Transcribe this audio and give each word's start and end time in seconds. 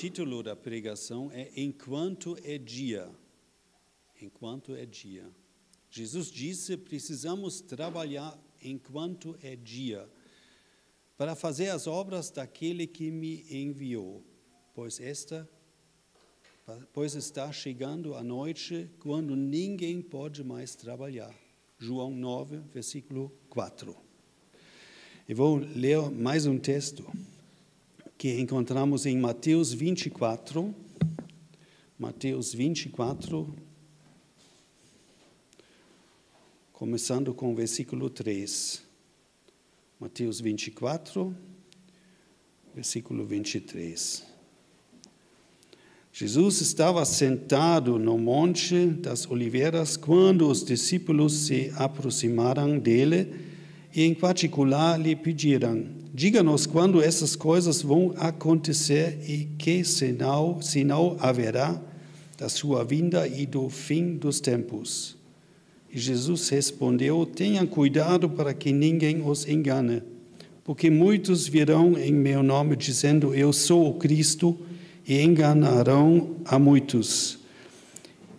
título 0.00 0.42
da 0.42 0.56
pregação 0.56 1.30
é 1.30 1.50
Enquanto 1.54 2.34
é 2.42 2.56
Dia. 2.56 3.06
Enquanto 4.18 4.74
é 4.74 4.86
dia. 4.86 5.30
Jesus 5.90 6.30
disse: 6.30 6.74
precisamos 6.78 7.60
trabalhar 7.60 8.38
enquanto 8.62 9.36
é 9.42 9.54
dia, 9.56 10.08
para 11.18 11.34
fazer 11.34 11.68
as 11.68 11.86
obras 11.86 12.30
daquele 12.30 12.86
que 12.86 13.10
me 13.10 13.44
enviou, 13.50 14.24
pois 14.74 14.98
esta 15.00 15.46
pois 16.94 17.14
está 17.14 17.52
chegando 17.52 18.14
a 18.14 18.22
noite 18.22 18.90
quando 19.00 19.36
ninguém 19.36 20.00
pode 20.00 20.42
mais 20.42 20.74
trabalhar. 20.74 21.34
João 21.78 22.10
9, 22.14 22.58
versículo 22.72 23.30
4. 23.50 23.94
Eu 25.28 25.36
vou 25.36 25.56
ler 25.56 26.10
mais 26.10 26.46
um 26.46 26.58
texto 26.58 27.04
que 28.20 28.38
encontramos 28.38 29.06
em 29.06 29.16
Mateus 29.16 29.72
24. 29.72 30.74
Mateus 31.98 32.52
24, 32.52 33.50
começando 36.70 37.32
com 37.32 37.50
o 37.50 37.54
versículo 37.54 38.10
3. 38.10 38.82
Mateus 39.98 40.38
24, 40.38 41.34
versículo 42.74 43.24
23. 43.24 44.22
Jesus 46.12 46.60
estava 46.60 47.02
sentado 47.06 47.98
no 47.98 48.18
Monte 48.18 48.86
das 48.88 49.26
Oliveiras 49.30 49.96
quando 49.96 50.46
os 50.46 50.62
discípulos 50.62 51.32
se 51.32 51.72
aproximaram 51.74 52.78
dele 52.78 53.34
e, 53.94 54.02
em 54.02 54.12
particular, 54.12 55.00
lhe 55.00 55.16
pediram: 55.16 55.99
Diga-nos 56.20 56.66
quando 56.66 57.00
essas 57.00 57.34
coisas 57.34 57.80
vão 57.80 58.12
acontecer 58.18 59.20
e 59.26 59.48
que 59.56 59.82
sinal, 59.82 60.60
sinal 60.60 61.16
haverá 61.18 61.80
da 62.36 62.46
sua 62.46 62.84
vinda 62.84 63.26
e 63.26 63.46
do 63.46 63.70
fim 63.70 64.18
dos 64.18 64.38
tempos. 64.38 65.16
E 65.90 65.98
Jesus 65.98 66.50
respondeu: 66.50 67.24
Tenham 67.24 67.66
cuidado 67.66 68.28
para 68.28 68.52
que 68.52 68.70
ninguém 68.70 69.26
os 69.26 69.48
engane, 69.48 70.02
porque 70.62 70.90
muitos 70.90 71.48
virão 71.48 71.96
em 71.96 72.12
meu 72.12 72.42
nome 72.42 72.76
dizendo: 72.76 73.34
Eu 73.34 73.50
sou 73.50 73.88
o 73.88 73.94
Cristo, 73.94 74.58
e 75.08 75.22
enganarão 75.22 76.36
a 76.44 76.58
muitos. 76.58 77.39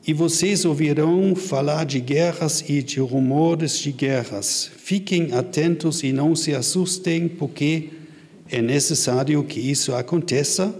E 0.05 0.13
vocês 0.13 0.65
ouvirão 0.65 1.35
falar 1.35 1.85
de 1.85 1.99
guerras 1.99 2.63
e 2.67 2.81
de 2.81 2.99
rumores 2.99 3.77
de 3.77 3.91
guerras. 3.91 4.71
Fiquem 4.77 5.33
atentos 5.33 6.03
e 6.03 6.11
não 6.11 6.35
se 6.35 6.53
assustem, 6.55 7.27
porque 7.27 7.89
é 8.49 8.61
necessário 8.61 9.43
que 9.43 9.59
isso 9.59 9.93
aconteça, 9.93 10.73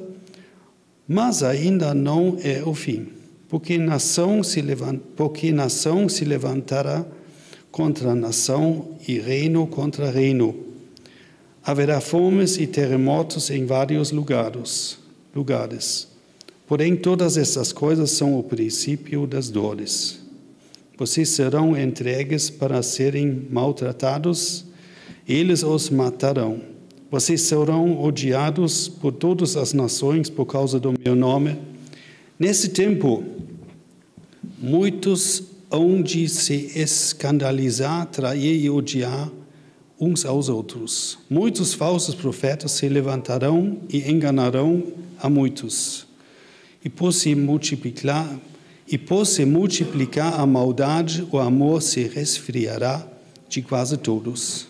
mas 1.08 1.44
ainda 1.44 1.94
não 1.94 2.38
é 2.44 2.64
o 2.64 2.74
fim 2.74 3.22
porque 3.52 3.78
nação 3.78 4.42
se, 4.42 4.62
levant, 4.62 4.98
porque 5.14 5.52
nação 5.52 6.08
se 6.08 6.24
levantará 6.24 7.06
contra 7.70 8.16
nação 8.16 8.98
e 9.06 9.20
reino 9.20 9.68
contra 9.68 10.10
reino. 10.10 10.56
Haverá 11.62 12.00
fomes 12.00 12.56
e 12.56 12.66
terremotos 12.66 13.50
em 13.50 13.66
vários 13.66 14.10
lugares. 14.10 14.98
lugares. 15.36 16.11
Porém, 16.72 16.96
todas 16.96 17.36
essas 17.36 17.74
coisas 17.74 18.12
são 18.12 18.40
o 18.40 18.44
princípio 18.44 19.28
das 19.28 19.50
dores. 19.50 20.22
Vocês 20.98 21.28
serão 21.28 21.78
entregues 21.78 22.50
para 22.50 22.82
serem 22.82 23.46
maltratados, 23.52 24.64
eles 25.28 25.64
os 25.64 25.90
matarão. 25.90 26.62
Vocês 27.12 27.42
serão 27.42 28.02
odiados 28.02 28.88
por 28.88 29.12
todas 29.12 29.58
as 29.58 29.74
nações 29.74 30.30
por 30.30 30.46
causa 30.46 30.80
do 30.80 30.94
meu 30.98 31.14
nome. 31.14 31.58
Nesse 32.40 32.70
tempo, 32.70 33.22
muitos 34.58 35.44
hão 35.70 36.02
de 36.02 36.30
se 36.30 36.72
escandalizar, 36.74 38.06
trair 38.06 38.64
e 38.64 38.70
odiar 38.70 39.30
uns 40.00 40.24
aos 40.24 40.48
outros. 40.48 41.20
Muitos 41.30 41.74
falsos 41.74 42.16
profetas 42.16 42.72
se 42.72 42.88
levantarão 42.88 43.80
e 43.90 44.10
enganarão 44.10 44.82
a 45.20 45.30
muitos. 45.30 46.10
E 46.84 46.90
por 46.90 47.14
se 47.14 47.36
multiplicar, 47.36 48.40
e 48.88 48.98
por 48.98 49.26
se 49.26 49.46
multiplicar 49.46 50.40
a 50.40 50.46
maldade, 50.46 51.28
o 51.32 51.40
amor 51.40 51.82
se 51.82 52.04
resfriará 52.04 53.08
de 53.48 53.62
quase 53.62 53.98
todos. 53.98 54.68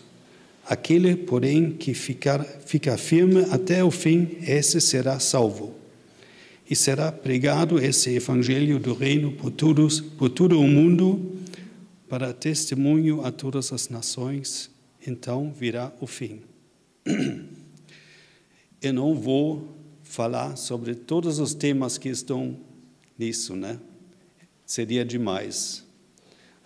Aquele, 0.66 1.16
porém, 1.16 1.72
que 1.72 1.94
ficar, 1.94 2.44
fica 2.44 2.96
firme 2.96 3.46
até 3.50 3.82
o 3.82 3.90
fim, 3.90 4.36
esse 4.42 4.80
será 4.80 5.18
salvo 5.18 5.82
e 6.72 6.74
será 6.74 7.12
pregado 7.12 7.78
esse 7.78 8.14
evangelho 8.14 8.78
do 8.78 8.94
reino 8.94 9.32
por 9.32 9.50
todos, 9.50 10.00
por 10.00 10.30
todo 10.30 10.58
o 10.58 10.66
mundo, 10.66 11.36
para 12.08 12.32
testemunho 12.32 13.22
a 13.24 13.30
todas 13.30 13.70
as 13.74 13.90
nações. 13.90 14.70
Então 15.06 15.52
virá 15.52 15.92
o 16.00 16.06
fim. 16.06 16.40
Eu 18.80 18.94
não 18.94 19.14
vou 19.14 19.76
falar 20.12 20.56
sobre 20.56 20.94
todos 20.94 21.38
os 21.38 21.54
temas 21.54 21.96
que 21.96 22.10
estão 22.10 22.54
nisso, 23.18 23.56
né? 23.56 23.80
Seria 24.66 25.06
demais. 25.06 25.82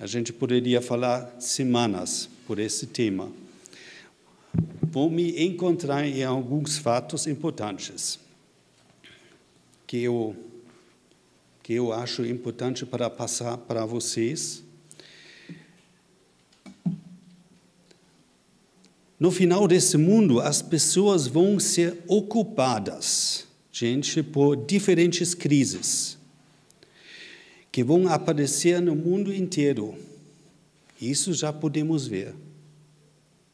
A 0.00 0.04
gente 0.04 0.32
poderia 0.32 0.82
falar 0.82 1.32
semanas 1.38 2.28
por 2.44 2.58
esse 2.58 2.88
tema. 2.88 3.30
Vou 4.82 5.08
me 5.08 5.40
encontrar 5.40 6.04
em 6.04 6.24
alguns 6.24 6.76
fatos 6.76 7.28
importantes 7.28 8.18
que 9.86 10.02
eu, 10.02 10.34
que 11.62 11.74
eu 11.74 11.92
acho 11.92 12.26
importante 12.26 12.84
para 12.84 13.08
passar 13.08 13.56
para 13.58 13.86
vocês. 13.86 14.64
No 19.18 19.30
final 19.30 19.66
desse 19.66 19.96
mundo, 19.96 20.40
as 20.40 20.60
pessoas 20.60 21.26
vão 21.26 21.58
ser 21.58 22.02
ocupadas, 22.06 23.46
gente, 23.72 24.22
por 24.22 24.56
diferentes 24.56 25.34
crises 25.34 26.18
que 27.72 27.84
vão 27.84 28.08
aparecer 28.08 28.80
no 28.80 28.94
mundo 28.94 29.34
inteiro. 29.34 29.94
Isso 31.00 31.34
já 31.34 31.52
podemos 31.52 32.06
ver, 32.06 32.34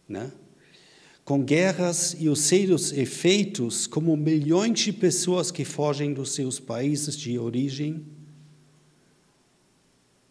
né? 0.09 0.31
com 1.25 1.43
guerras 1.43 2.17
e 2.19 2.29
os 2.29 2.41
seus 2.41 2.93
efeitos, 2.93 3.87
como 3.87 4.17
milhões 4.17 4.81
de 4.81 4.93
pessoas 4.93 5.50
que 5.50 5.65
fogem 5.65 6.12
dos 6.12 6.33
seus 6.33 6.59
países 6.59 7.17
de 7.17 7.39
origem. 7.39 8.05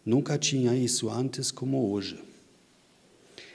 Nunca 0.04 0.36
tinha 0.36 0.76
isso 0.76 1.08
antes 1.08 1.50
como 1.50 1.90
hoje. 1.90 2.31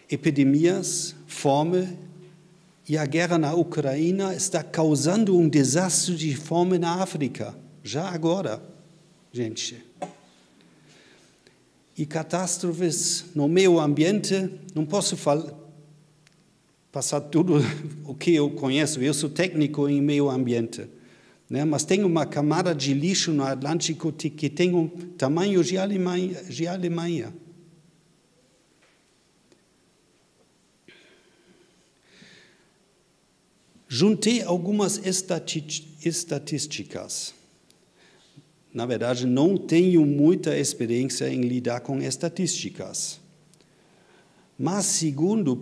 Epidemias, 0.10 1.16
fome 1.26 1.88
e 2.88 2.98
a 2.98 3.06
guerra 3.06 3.38
na 3.38 3.54
Ucrânia 3.54 4.34
está 4.34 4.64
causando 4.64 5.38
um 5.38 5.50
desastre 5.50 6.16
de 6.16 6.36
fome 6.36 6.80
na 6.80 7.02
África, 7.02 7.54
já 7.84 8.08
agora, 8.08 8.62
gente. 9.32 9.84
E 11.98 12.06
catástrofes 12.06 13.26
no 13.36 13.48
meio 13.48 13.80
ambiente, 13.80 14.50
não 14.74 14.86
posso 14.86 15.18
falar 15.18 15.54
passar 16.98 17.22
tudo 17.22 17.60
o 18.06 18.16
que 18.16 18.34
eu 18.34 18.50
conheço. 18.50 19.00
Eu 19.02 19.14
sou 19.14 19.30
técnico 19.30 19.88
em 19.88 20.02
meio 20.02 20.30
ambiente, 20.30 20.88
né? 21.48 21.64
mas 21.64 21.84
tem 21.84 22.04
uma 22.04 22.26
camada 22.26 22.74
de 22.74 22.94
lixo 22.94 23.32
no 23.32 23.44
Atlântico 23.44 24.12
que 24.12 24.50
tem 24.50 24.74
um 24.74 24.88
tamanho 24.88 25.64
de 25.64 25.78
Alemanha. 25.78 26.42
De 26.44 26.66
Alemanha. 26.68 27.32
Juntei 33.88 34.42
algumas 34.42 35.00
estatísticas. 35.06 37.34
Na 38.74 38.86
verdade, 38.86 39.26
não 39.26 39.58
tenho 39.58 40.06
muita 40.06 40.58
experiência 40.58 41.30
em 41.30 41.42
lidar 41.42 41.80
com 41.80 42.02
estatísticas. 42.02 43.22
Mas, 44.60 44.86
segundo 44.86 45.56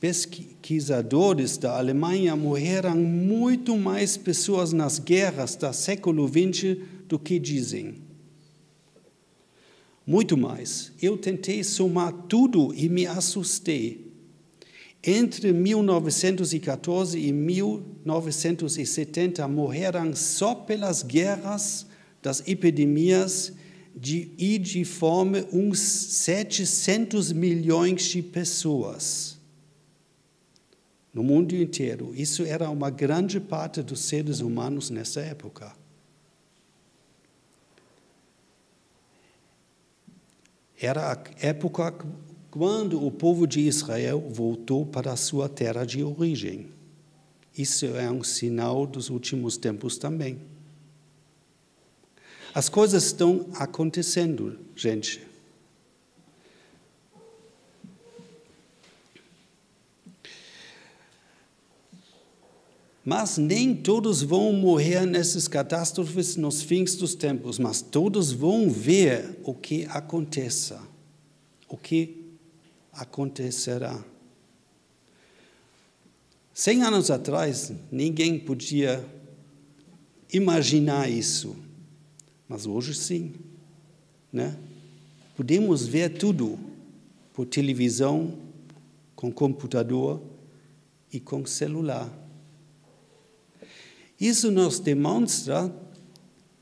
pesquisadores 0.00 1.56
da 1.56 1.78
Alemanha, 1.78 2.34
morreram 2.34 2.96
muito 2.96 3.76
mais 3.76 4.16
pessoas 4.16 4.72
nas 4.72 4.98
guerras 4.98 5.54
do 5.54 5.72
século 5.72 6.26
XX 6.26 6.78
do 7.06 7.18
que 7.18 7.38
dizem. 7.38 8.02
Muito 10.06 10.36
mais. 10.36 10.92
Eu 11.00 11.16
tentei 11.16 11.62
somar 11.62 12.12
tudo 12.28 12.74
e 12.74 12.88
me 12.88 13.06
assustei. 13.06 14.11
Entre 15.04 15.52
1914 15.52 17.18
e 17.18 17.32
1970 17.32 19.48
morreram 19.48 20.14
só 20.14 20.54
pelas 20.54 21.02
guerras, 21.02 21.84
das 22.22 22.46
epidemias 22.46 23.52
de, 23.96 24.30
e 24.38 24.58
de 24.58 24.84
fome 24.84 25.44
uns 25.52 25.80
700 25.80 27.32
milhões 27.32 28.04
de 28.04 28.22
pessoas. 28.22 29.32
no 31.12 31.22
mundo 31.22 31.54
inteiro. 31.54 32.14
Isso 32.14 32.42
era 32.42 32.70
uma 32.70 32.88
grande 32.88 33.38
parte 33.38 33.82
dos 33.82 34.00
seres 34.00 34.40
humanos 34.40 34.88
nessa 34.88 35.20
época. 35.20 35.76
Era 40.80 41.12
a 41.12 41.46
época 41.46 41.94
quando 42.52 43.02
o 43.02 43.10
povo 43.10 43.46
de 43.46 43.60
Israel 43.60 44.20
voltou 44.28 44.84
para 44.84 45.10
a 45.10 45.16
sua 45.16 45.48
terra 45.48 45.86
de 45.86 46.04
origem. 46.04 46.66
Isso 47.56 47.86
é 47.86 48.10
um 48.10 48.22
sinal 48.22 48.86
dos 48.86 49.08
últimos 49.08 49.56
tempos 49.56 49.96
também. 49.96 50.38
As 52.54 52.68
coisas 52.68 53.04
estão 53.04 53.46
acontecendo, 53.54 54.58
gente. 54.76 55.26
Mas 63.02 63.38
nem 63.38 63.74
todos 63.74 64.20
vão 64.20 64.52
morrer 64.52 65.06
nessas 65.06 65.48
catástrofes 65.48 66.36
nos 66.36 66.60
fins 66.60 66.96
dos 66.96 67.14
tempos, 67.14 67.58
mas 67.58 67.80
todos 67.80 68.30
vão 68.30 68.68
ver 68.68 69.40
o 69.42 69.54
que 69.54 69.86
aconteça, 69.86 70.78
o 71.66 71.78
que 71.78 72.21
acontecerá. 72.92 74.04
Cem 76.52 76.82
anos 76.82 77.10
atrás, 77.10 77.72
ninguém 77.90 78.38
podia 78.38 79.04
imaginar 80.32 81.10
isso, 81.10 81.56
mas 82.46 82.66
hoje 82.66 82.94
sim, 82.94 83.32
né? 84.32 84.56
Podemos 85.36 85.86
ver 85.86 86.10
tudo 86.10 86.58
por 87.32 87.46
televisão, 87.46 88.38
com 89.16 89.32
computador 89.32 90.22
e 91.10 91.18
com 91.18 91.46
celular. 91.46 92.12
Isso 94.20 94.50
nos 94.50 94.78
demonstra 94.78 95.74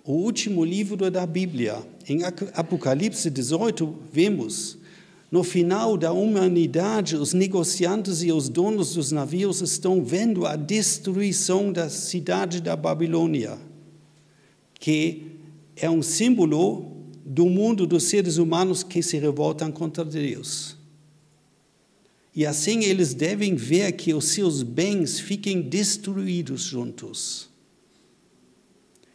o 0.05 0.13
último 0.13 0.65
livro 0.65 1.11
da 1.11 1.27
Bíblia. 1.27 1.83
Em 2.09 2.21
Apocalipse 2.55 3.29
18, 3.29 3.99
vemos 4.13 4.80
no 5.31 5.45
final 5.45 5.97
da 5.97 6.13
humanidade, 6.13 7.15
os 7.15 7.33
negociantes 7.33 8.23
e 8.23 8.33
os 8.33 8.49
donos 8.49 8.95
dos 8.95 9.13
navios 9.13 9.61
estão 9.61 10.03
vendo 10.03 10.45
a 10.45 10.57
destruição 10.57 11.73
da 11.73 11.89
cidade 11.89 12.61
da 12.61 12.75
Babilônia, 12.75 13.57
que 14.75 15.37
é 15.77 15.89
um 15.89 16.03
símbolo 16.03 16.97
do 17.25 17.47
mundo 17.47 17.87
dos 17.87 18.05
seres 18.05 18.39
humanos 18.39 18.83
que 18.83 19.03
se 19.03 19.19
revoltam 19.19 19.71
contra 19.71 20.05
Deus. 20.05 20.77
E 22.35 22.45
assim 22.45 22.85
eles 22.85 23.15
devem 23.15 23.55
ver 23.55 23.93
que 23.93 24.13
os 24.13 24.27
seus 24.27 24.65
bens 24.65 25.21
fiquem 25.21 25.61
destruídos 25.61 26.63
juntos. 26.63 27.49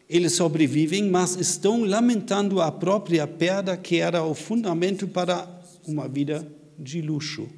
Eles 0.08 0.34
sobrevivem, 0.34 1.10
mas 1.10 1.36
estão 1.36 1.84
lamentando 1.84 2.62
a 2.62 2.72
própria 2.72 3.28
perda 3.28 3.76
que 3.76 3.98
era 3.98 4.24
o 4.24 4.34
fundamento 4.34 5.08
para 5.08 5.55
uma 5.88 6.08
vida 6.08 6.48
de 6.78 7.02
luxo. 7.02 7.50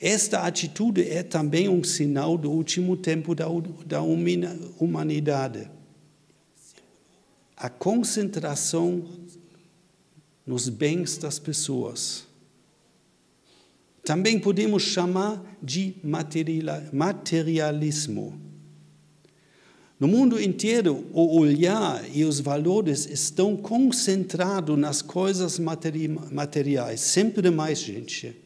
Esta 0.00 0.42
atitude 0.46 1.02
é 1.02 1.22
também 1.22 1.68
um 1.68 1.82
sinal 1.82 2.38
do 2.38 2.50
último 2.50 2.96
tempo 2.96 3.34
da, 3.34 3.46
da 3.84 4.00
humanidade. 4.00 5.68
A 7.56 7.68
concentração 7.68 9.04
nos 10.46 10.68
bens 10.68 11.18
das 11.18 11.38
pessoas. 11.38 12.26
Também 14.04 14.38
podemos 14.38 14.84
chamar 14.84 15.44
de 15.62 15.96
materialismo. 16.92 18.47
No 19.98 20.06
mundo 20.06 20.40
inteiro, 20.40 21.06
o 21.12 21.38
olhar 21.38 22.04
e 22.14 22.24
os 22.24 22.38
valores 22.38 23.06
estão 23.06 23.56
concentrados 23.56 24.78
nas 24.78 25.02
coisas 25.02 25.58
materiais, 25.58 27.00
sempre 27.00 27.50
mais 27.50 27.80
gente. 27.80 28.36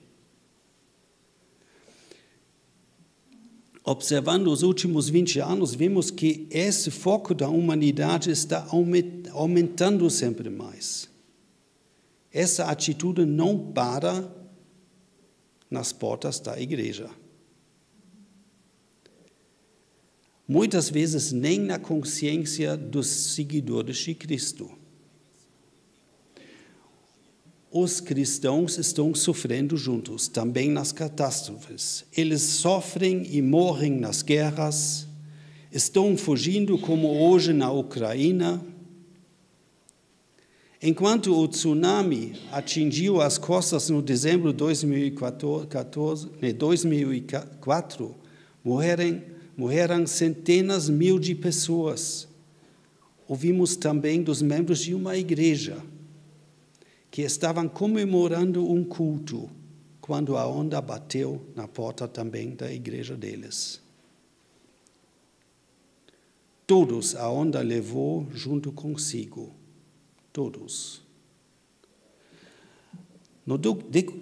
Observando 3.85 4.47
os 4.47 4.63
últimos 4.63 5.09
20 5.11 5.41
anos, 5.41 5.75
vemos 5.75 6.11
que 6.11 6.47
esse 6.51 6.91
foco 6.91 7.35
da 7.35 7.49
humanidade 7.49 8.31
está 8.31 8.67
aumentando 9.33 10.09
sempre 10.09 10.49
mais. 10.49 11.09
Essa 12.33 12.65
atitude 12.67 13.27
não 13.27 13.59
para 13.59 14.33
nas 15.69 15.93
portas 15.93 16.41
da 16.41 16.59
igreja. 16.59 17.11
Muitas 20.47 20.91
vezes 20.91 21.33
nem 21.33 21.59
na 21.59 21.79
consciência 21.79 22.77
dos 22.77 23.07
seguidores 23.07 23.97
de 23.99 24.15
Cristo. 24.15 24.71
Os 27.71 28.01
cristãos 28.01 28.77
estão 28.77 29.15
sofrendo 29.15 29.79
juntos, 29.79 30.29
também 30.29 30.69
nas 30.69 30.93
catástrofes. 30.93 32.05
Eles 32.15 32.43
sofrem 32.43 33.27
e 33.35 33.41
morrem 33.41 33.93
nas 33.93 34.21
guerras, 34.21 35.07
estão 35.73 36.15
fugindo, 36.15 36.77
como 36.77 37.09
hoje 37.09 37.55
na 37.55 37.73
Ucrânia. 37.73 38.61
Enquanto 40.83 41.35
o 41.35 41.49
tsunami 41.49 42.35
atingiu 42.51 43.23
as 43.23 43.39
costas 43.39 43.89
no 43.89 44.03
dezembro 44.03 44.53
de 44.53 44.59
2014, 44.59 46.29
2004, 46.59 48.15
morreram 48.63 49.32
morreram 49.57 50.07
centenas 50.07 50.89
mil 50.89 51.19
de 51.19 51.35
pessoas. 51.35 52.29
Ouvimos 53.29 53.77
também 53.77 54.23
dos 54.23 54.43
membros 54.43 54.81
de 54.81 54.95
uma 54.95 55.17
igreja 55.17 55.83
que 57.11 57.23
estavam 57.23 57.69
comemorando 57.69 58.69
um 58.69 58.83
culto 58.85 59.51
quando 60.01 60.37
a 60.37 60.47
onda 60.47 60.81
bateu 60.81 61.41
na 61.55 61.69
porta 61.69 62.09
também 62.09 62.55
da 62.55 62.73
igreja 62.73 63.17
deles. 63.17 63.81
Todos 66.67 67.15
a 67.15 67.31
onda 67.31 67.61
levou 67.61 68.27
junto 68.33 68.73
consigo. 68.73 69.53
Todos. 70.33 71.02
No 73.45 73.61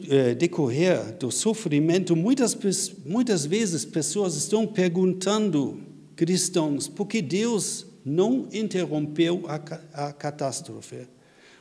eh, 0.08 0.34
decorrer 0.34 1.16
do 1.18 1.30
sofrimento, 1.30 2.16
muitas, 2.16 2.56
muitas 3.04 3.44
vezes 3.44 3.84
pessoas 3.84 4.34
estão 4.34 4.66
perguntando, 4.66 5.78
cristãos, 6.16 6.88
por 6.88 7.06
que 7.06 7.20
Deus 7.20 7.86
não 8.02 8.48
interrompeu 8.50 9.44
a, 9.46 9.56
a 10.06 10.12
catástrofe? 10.12 11.06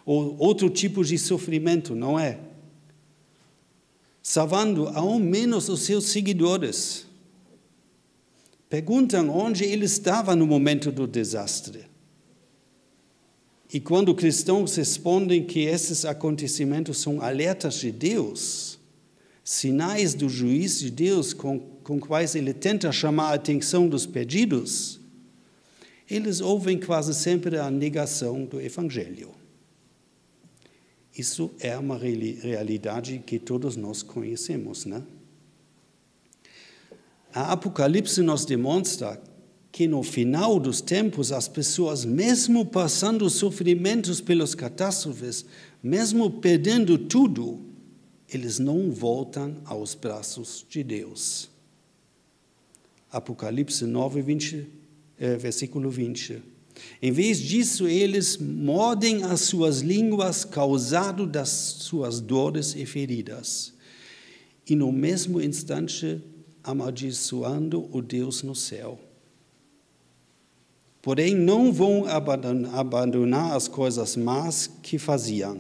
Ou 0.05 0.37
outro 0.39 0.69
tipo 0.69 1.03
de 1.03 1.17
sofrimento, 1.17 1.93
não 1.93 2.17
é? 2.17 2.39
Salvando 4.23 4.87
ao 4.87 5.19
menos 5.19 5.67
os 5.67 5.81
seus 5.81 6.05
seguidores. 6.05 7.05
Perguntam 8.69 9.29
onde 9.29 9.65
ele 9.65 9.85
estava 9.85 10.33
no 10.35 10.47
momento 10.47 10.91
do 10.91 11.05
desastre. 11.05 11.89
E 13.71 13.79
quando 13.79 14.15
cristãos 14.15 14.75
respondem 14.75 15.45
que 15.45 15.59
esses 15.61 16.03
acontecimentos 16.03 16.97
são 16.97 17.21
alertas 17.21 17.75
de 17.75 17.91
Deus, 17.91 18.79
sinais 19.43 20.15
do 20.15 20.27
juiz 20.27 20.79
de 20.79 20.89
Deus 20.89 21.33
com, 21.33 21.59
com 21.59 21.99
quais 21.99 22.33
ele 22.33 22.53
tenta 22.53 22.91
chamar 22.91 23.29
a 23.29 23.33
atenção 23.35 23.87
dos 23.87 24.07
perdidos, 24.07 24.99
eles 26.09 26.41
ouvem 26.41 26.79
quase 26.79 27.13
sempre 27.13 27.57
a 27.57 27.69
negação 27.69 28.43
do 28.43 28.59
Evangelho. 28.59 29.29
Isso 31.15 31.51
é 31.59 31.77
uma 31.77 31.97
realidade 31.97 33.21
que 33.23 33.37
todos 33.37 33.75
nós 33.75 34.01
conhecemos, 34.01 34.85
né? 34.85 35.03
A 37.31 37.51
Apocalipse 37.51 38.21
nos 38.21 38.45
demonstra 38.45 39.21
que 39.71 39.87
no 39.87 40.01
final 40.03 40.59
dos 40.59 40.81
tempos 40.81 41.31
as 41.31 41.47
pessoas, 41.47 42.03
mesmo 42.03 42.65
passando 42.65 43.29
sofrimentos 43.29 44.19
pelas 44.19 44.55
catástrofes, 44.55 45.45
mesmo 45.81 46.29
perdendo 46.29 46.97
tudo, 46.97 47.59
eles 48.31 48.59
não 48.59 48.91
voltam 48.91 49.55
aos 49.65 49.93
braços 49.93 50.65
de 50.67 50.83
Deus. 50.83 51.49
Apocalipse 53.11 53.85
9, 53.85 54.21
20, 54.21 54.67
eh, 55.17 55.35
versículo 55.37 55.89
20. 55.89 56.41
Em 57.01 57.11
vez 57.11 57.39
disso, 57.39 57.87
eles 57.87 58.37
mordem 58.37 59.23
as 59.23 59.41
suas 59.41 59.81
línguas, 59.81 60.45
causado 60.45 61.25
das 61.25 61.49
suas 61.49 62.19
dores 62.19 62.75
e 62.75 62.85
feridas. 62.85 63.73
E 64.67 64.75
no 64.75 64.91
mesmo 64.91 65.41
instante, 65.41 66.21
amaldiçoando 66.63 67.89
o 67.91 68.01
Deus 68.01 68.43
no 68.43 68.55
céu 68.55 69.08
porém 71.09 71.33
não 71.33 71.73
vão 71.73 72.05
abandonar 72.05 73.55
as 73.57 73.67
coisas 73.67 74.15
más 74.15 74.69
que 74.83 74.99
faziam. 74.99 75.57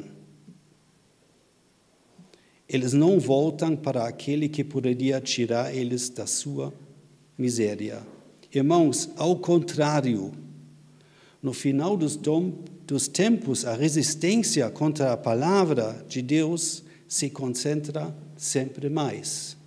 eles 2.67 2.93
não 2.93 3.19
voltam 3.19 3.75
para 3.75 4.07
aquele 4.07 4.47
que 4.47 4.63
poderia 4.63 5.19
tirar 5.19 5.75
eles 5.75 6.07
da 6.07 6.27
sua 6.27 6.71
miséria. 7.35 8.05
Irmãos, 8.53 9.09
ao 9.17 9.37
contrário, 9.37 10.31
no 11.41 11.51
final 11.51 11.97
dos, 11.97 12.15
dos 12.85 13.07
tempos, 13.07 13.65
a 13.65 13.73
resistência 13.73 14.69
contra 14.69 15.13
a 15.13 15.17
palavra 15.17 16.05
de 16.07 16.21
Deus 16.21 16.83
se 17.07 17.27
concentra 17.27 18.15
sempre 18.37 18.87
mais. 18.87 19.57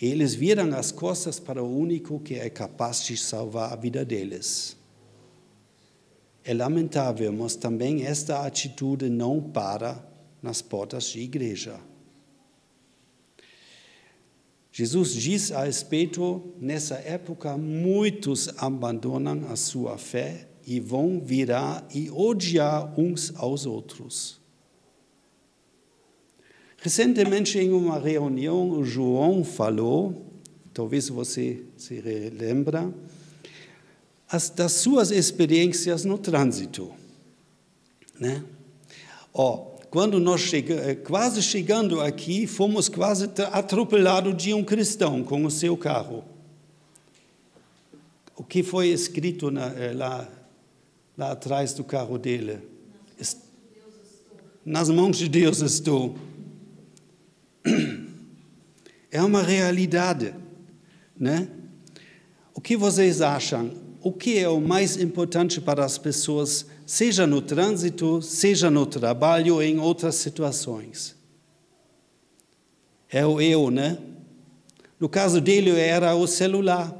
Eles 0.00 0.34
viram 0.34 0.74
as 0.76 0.92
costas 0.92 1.40
para 1.40 1.62
o 1.62 1.78
único 1.78 2.20
que 2.20 2.34
é 2.34 2.48
capaz 2.48 3.04
de 3.04 3.16
salvar 3.16 3.72
a 3.72 3.76
vida 3.76 4.04
deles. 4.04 4.76
É 6.44 6.54
lamentável, 6.54 7.32
mas 7.32 7.56
também 7.56 8.06
esta 8.06 8.46
atitude 8.46 9.10
não 9.10 9.40
para 9.40 10.06
nas 10.40 10.62
portas 10.62 11.04
de 11.04 11.20
igreja. 11.20 11.80
Jesus 14.70 15.12
diz 15.12 15.50
a 15.50 15.64
respeito, 15.64 16.54
nessa 16.60 16.94
época, 16.94 17.58
muitos 17.58 18.48
abandonam 18.58 19.50
a 19.50 19.56
sua 19.56 19.98
fé 19.98 20.48
e 20.64 20.78
vão 20.78 21.20
virar 21.20 21.84
e 21.92 22.08
odiar 22.08 22.94
uns 23.00 23.32
aos 23.34 23.66
outros. 23.66 24.37
Recentemente, 26.80 27.58
em 27.58 27.72
uma 27.72 27.98
reunião, 27.98 28.70
o 28.70 28.84
João 28.84 29.42
falou, 29.42 30.26
talvez 30.72 31.08
você 31.08 31.62
se 31.76 32.00
lembra, 32.00 32.92
as, 34.30 34.48
das 34.50 34.72
suas 34.72 35.10
experiências 35.10 36.04
no 36.04 36.16
trânsito. 36.16 36.92
Né? 38.20 38.44
Oh, 39.32 39.58
quando 39.90 40.20
nós 40.20 40.42
chega, 40.42 40.74
eh, 40.74 40.94
quase 40.94 41.42
chegando 41.42 42.00
aqui, 42.00 42.46
fomos 42.46 42.88
quase 42.88 43.28
atropelados 43.50 44.36
de 44.36 44.52
um 44.52 44.62
cristão 44.62 45.24
com 45.24 45.44
o 45.44 45.50
seu 45.50 45.76
carro. 45.76 46.24
O 48.36 48.44
que 48.44 48.62
foi 48.62 48.88
escrito 48.88 49.50
na, 49.50 49.66
eh, 49.68 49.92
lá, 49.94 50.28
lá 51.16 51.32
atrás 51.32 51.72
do 51.72 51.82
carro 51.82 52.18
dele? 52.18 52.58
Nas 54.64 54.90
mãos 54.90 55.16
de 55.16 55.28
Deus 55.28 55.60
estou. 55.60 56.27
É 59.10 59.22
uma 59.22 59.42
realidade, 59.42 60.34
né? 61.18 61.48
O 62.54 62.60
que 62.60 62.76
vocês 62.76 63.20
acham? 63.20 63.72
O 64.02 64.12
que 64.12 64.38
é 64.38 64.48
o 64.48 64.60
mais 64.60 64.96
importante 64.96 65.60
para 65.60 65.84
as 65.84 65.98
pessoas, 65.98 66.66
seja 66.86 67.26
no 67.26 67.40
trânsito, 67.40 68.20
seja 68.20 68.70
no 68.70 68.84
trabalho 68.84 69.62
em 69.62 69.78
outras 69.78 70.16
situações? 70.16 71.16
É 73.08 73.24
o 73.24 73.40
eu, 73.40 73.70
né? 73.70 73.98
No 75.00 75.08
caso 75.08 75.40
dele 75.40 75.70
era 75.78 76.14
o 76.14 76.26
celular. 76.26 76.94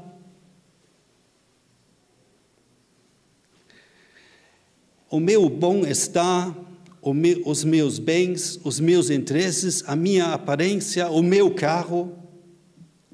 O 5.09 5.19
meu 5.19 5.49
bom-estar, 5.49 6.55
os 7.01 7.63
meus 7.63 7.97
bens, 7.97 8.59
os 8.63 8.79
meus 8.79 9.09
interesses, 9.09 9.83
a 9.87 9.95
minha 9.95 10.33
aparência, 10.33 11.09
o 11.09 11.21
meu 11.21 11.53
carro, 11.53 12.13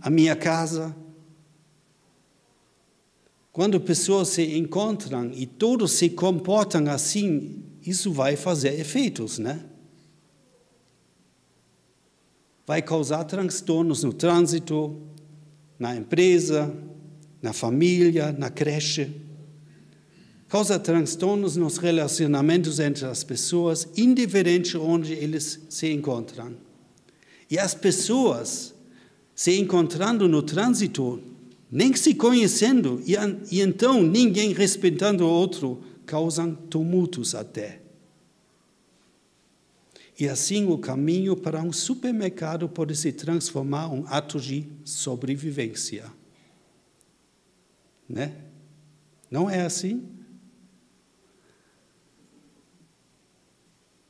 a 0.02 0.10
minha 0.10 0.36
casa. 0.36 0.96
Quando 3.52 3.80
pessoas 3.80 4.30
se 4.30 4.58
encontram 4.58 5.32
e 5.34 5.46
todos 5.46 5.92
se 5.92 6.10
comportam 6.10 6.90
assim, 6.90 7.64
isso 7.82 8.12
vai 8.12 8.36
fazer 8.36 8.80
efeitos, 8.80 9.38
né? 9.38 9.64
Vai 12.66 12.82
causar 12.82 13.24
transtornos 13.24 14.04
no 14.04 14.12
trânsito, 14.12 15.00
na 15.78 15.96
empresa, 15.96 16.76
na 17.42 17.54
família, 17.54 18.32
na 18.32 18.50
creche 18.50 19.25
causa 20.56 20.80
transtornos 20.80 21.58
nos 21.58 21.78
relacionamentos 21.78 22.80
entre 22.80 23.06
as 23.06 23.26
pessoas, 23.26 23.90
indiferente 23.98 24.78
onde 24.78 25.12
eles 25.12 25.60
se 25.68 25.92
encontram. 25.92 26.56
E 27.52 27.60
as 27.60 27.76
pessoas 27.76 28.74
se 29.36 29.60
encontrando 29.60 30.30
no 30.30 30.42
trânsito, 30.42 31.22
nem 31.70 31.94
se 31.94 32.16
conhecendo, 32.16 33.04
e, 33.06 33.16
e 33.52 33.60
então 33.60 34.02
ninguém 34.02 34.54
respeitando 34.54 35.26
o 35.26 35.30
outro, 35.30 35.84
causam 36.06 36.56
tumultos 36.56 37.36
até. 37.36 37.82
E 40.18 40.26
assim 40.30 40.68
o 40.68 40.78
caminho 40.78 41.36
para 41.36 41.62
um 41.62 41.74
supermercado 41.74 42.70
pode 42.70 42.96
se 42.96 43.12
transformar 43.12 43.94
em 43.94 44.00
um 44.00 44.06
ato 44.08 44.40
de 44.40 44.66
sobrevivência. 44.86 46.06
Né? 48.08 48.38
Não 49.30 49.50
é 49.50 49.60
assim? 49.60 50.15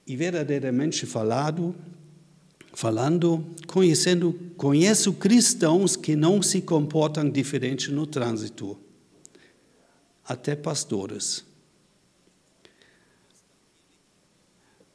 E 0.06 0.16
verdadeiramente 0.16 1.06
falado, 1.06 1.76
falando, 2.74 3.46
conhecendo, 3.68 4.34
conheço 4.56 5.14
cristãos 5.14 5.96
que 5.96 6.16
não 6.16 6.42
se 6.42 6.62
comportam 6.62 7.30
diferente 7.30 7.92
no 7.92 8.06
trânsito, 8.06 8.78
até 10.24 10.56
pastores. 10.56 11.44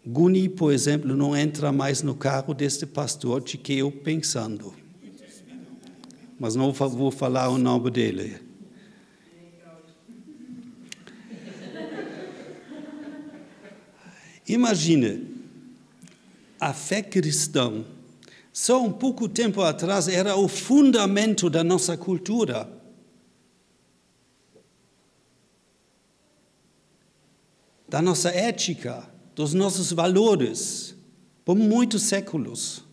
Guni, 0.07 0.49
por 0.49 0.73
exemplo, 0.73 1.15
não 1.15 1.37
entra 1.37 1.71
mais 1.73 2.03
no 2.03 2.15
carro 2.15 2.55
deste 2.55 2.87
pastor 2.87 3.43
de 3.43 3.59
que 3.59 3.75
eu 3.75 3.93
pensando. 3.93 4.75
Mas 6.39 6.55
não 6.55 6.73
vou 6.73 7.11
falar 7.11 7.51
o 7.51 7.59
nome 7.59 7.91
dele. 7.91 8.50
Imagine, 14.51 15.29
a 16.59 16.75
fé 16.75 17.03
cristã, 17.03 17.85
só 18.53 18.83
um 18.83 18.93
pouco 18.93 19.29
tempo 19.29 19.63
atrás, 19.63 20.09
era 20.09 20.35
o 20.35 20.49
fundamento 20.49 21.49
da 21.49 21.63
nossa 21.63 21.97
cultura. 21.97 22.69
Da 27.89 28.03
nossa 28.03 28.31
ética, 28.31 29.09
dos 29.37 29.55
nossos 29.55 29.93
valores, 29.93 30.97
por 31.45 31.55
muitos 31.55 32.03
séculos. 32.03 32.85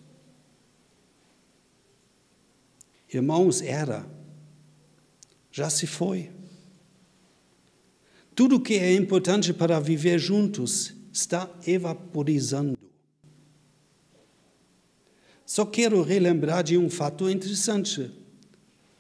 Irmãos, 3.11 3.63
era, 3.63 4.05
já 5.51 5.71
se 5.71 5.87
foi. 5.87 6.29
Tudo 8.35 8.59
que 8.59 8.75
é 8.75 8.93
importante 8.93 9.51
para 9.51 9.79
viver 9.79 10.19
juntos 10.19 10.97
está 11.17 11.50
evaporizando. 11.65 12.77
Só 15.45 15.65
quero 15.65 16.01
relembrar 16.03 16.63
de 16.63 16.77
um 16.77 16.89
fato 16.89 17.29
interessante. 17.29 18.12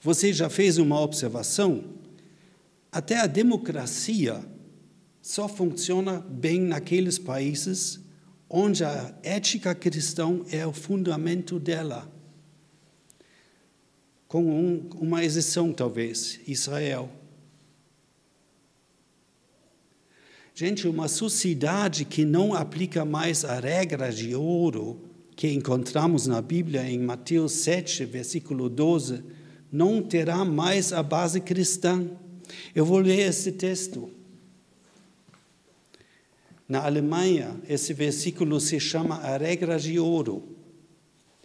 Você 0.01 0.33
já 0.33 0.49
fez 0.49 0.77
uma 0.77 0.99
observação? 0.99 1.83
Até 2.91 3.17
a 3.17 3.27
democracia 3.27 4.43
só 5.21 5.47
funciona 5.47 6.19
bem 6.19 6.61
naqueles 6.61 7.19
países 7.19 7.99
onde 8.49 8.83
a 8.83 9.13
ética 9.21 9.75
cristã 9.75 10.39
é 10.49 10.65
o 10.65 10.71
fundamento 10.71 11.59
dela. 11.59 12.11
Com 14.27 14.43
um, 14.43 14.89
uma 14.95 15.23
exceção, 15.23 15.73
talvez, 15.73 16.39
Israel. 16.47 17.11
Gente, 20.59 20.87
uma 20.87 21.07
sociedade 21.07 22.03
que 22.03 22.25
não 22.25 22.55
aplica 22.55 23.05
mais 23.05 23.45
a 23.45 23.59
regra 23.59 24.11
de 24.11 24.33
ouro 24.33 24.99
que 25.35 25.53
encontramos 25.53 26.25
na 26.25 26.41
Bíblia 26.41 26.81
em 26.89 26.97
Mateus 26.97 27.51
7, 27.51 28.05
versículo 28.05 28.67
12, 28.67 29.23
não 29.71 30.01
terá 30.01 30.43
mais 30.43 30.91
a 30.91 31.03
base 31.03 31.41
cristã. 31.41 32.09
Eu 32.73 32.83
vou 32.85 32.97
ler 32.97 33.19
esse 33.19 33.51
texto. 33.51 34.09
Na 36.67 36.83
Alemanha, 36.83 37.55
esse 37.69 37.93
versículo 37.93 38.59
se 38.59 38.79
chama 38.79 39.17
a 39.17 39.37
regra 39.37 39.77
de 39.77 39.99
ouro. 39.99 40.57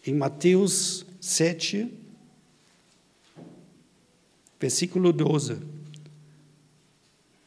Em 0.06 0.14
Mateus 0.14 1.04
7, 1.20 1.86
versículo 4.58 5.12
12. 5.12 5.71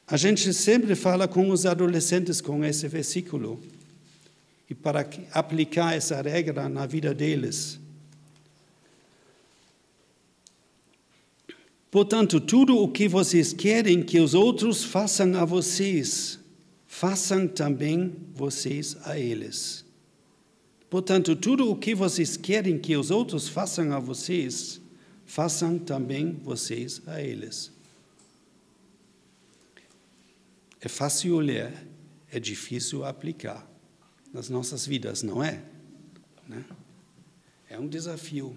A 0.07 0.17
gente 0.17 0.53
sempre 0.53 0.93
fala 0.95 1.27
com 1.27 1.49
os 1.49 1.65
adolescentes 1.65 2.39
com 2.39 2.63
esse 2.63 2.87
versículo 2.87 3.59
e 4.69 4.75
para 4.75 5.07
aplicar 5.31 5.95
essa 5.95 6.21
regra 6.21 6.69
na 6.69 6.85
vida 6.85 7.13
deles. 7.13 7.79
Portanto, 11.89 12.39
tudo 12.39 12.77
o 12.77 12.87
que 12.87 13.07
vocês 13.07 13.53
querem 13.53 14.03
que 14.03 14.19
os 14.19 14.33
outros 14.33 14.83
façam 14.83 15.35
a 15.37 15.45
vocês, 15.45 16.37
façam 16.85 17.47
também 17.47 18.13
vocês 18.33 18.97
a 19.05 19.17
eles. 19.17 19.85
Portanto, 20.89 21.35
tudo 21.35 21.71
o 21.71 21.75
que 21.75 21.95
vocês 21.95 22.37
querem 22.37 22.77
que 22.77 22.95
os 22.95 23.09
outros 23.09 23.47
façam 23.47 23.91
a 23.91 23.99
vocês, 23.99 24.79
façam 25.25 25.79
também 25.79 26.37
vocês 26.43 27.01
a 27.07 27.21
eles. 27.21 27.74
É 30.79 30.87
fácil 30.87 31.39
ler, 31.39 31.73
é 32.31 32.39
difícil 32.39 33.05
aplicar 33.05 33.69
nas 34.31 34.49
nossas 34.49 34.85
vidas, 34.85 35.23
não 35.23 35.43
é? 35.43 35.63
Né? 36.47 36.63
É 37.69 37.79
um 37.79 37.87
desafio. 37.87 38.55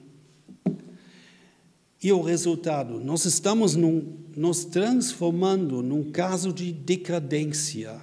E 2.02 2.12
o 2.12 2.20
resultado? 2.20 3.00
Nós 3.00 3.24
estamos 3.24 3.74
num, 3.74 4.18
nos 4.36 4.64
transformando 4.64 5.82
num 5.82 6.10
caso 6.10 6.52
de 6.52 6.72
decadência. 6.72 8.00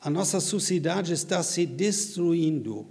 A 0.00 0.08
nossa 0.08 0.38
sociedade 0.38 1.12
está 1.12 1.42
se 1.42 1.66
destruindo. 1.66 2.86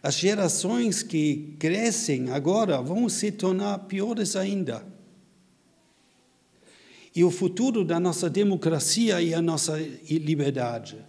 As 0.00 0.14
gerações 0.14 1.02
que 1.02 1.56
crescem 1.58 2.30
agora 2.30 2.80
vão 2.80 3.08
se 3.08 3.32
tornar 3.32 3.78
piores 3.80 4.36
ainda. 4.36 4.86
E 7.16 7.24
o 7.24 7.30
futuro 7.30 7.82
da 7.82 7.98
nossa 7.98 8.28
democracia 8.28 9.22
e 9.22 9.32
a 9.32 9.40
nossa 9.40 9.78
liberdade 9.78 11.02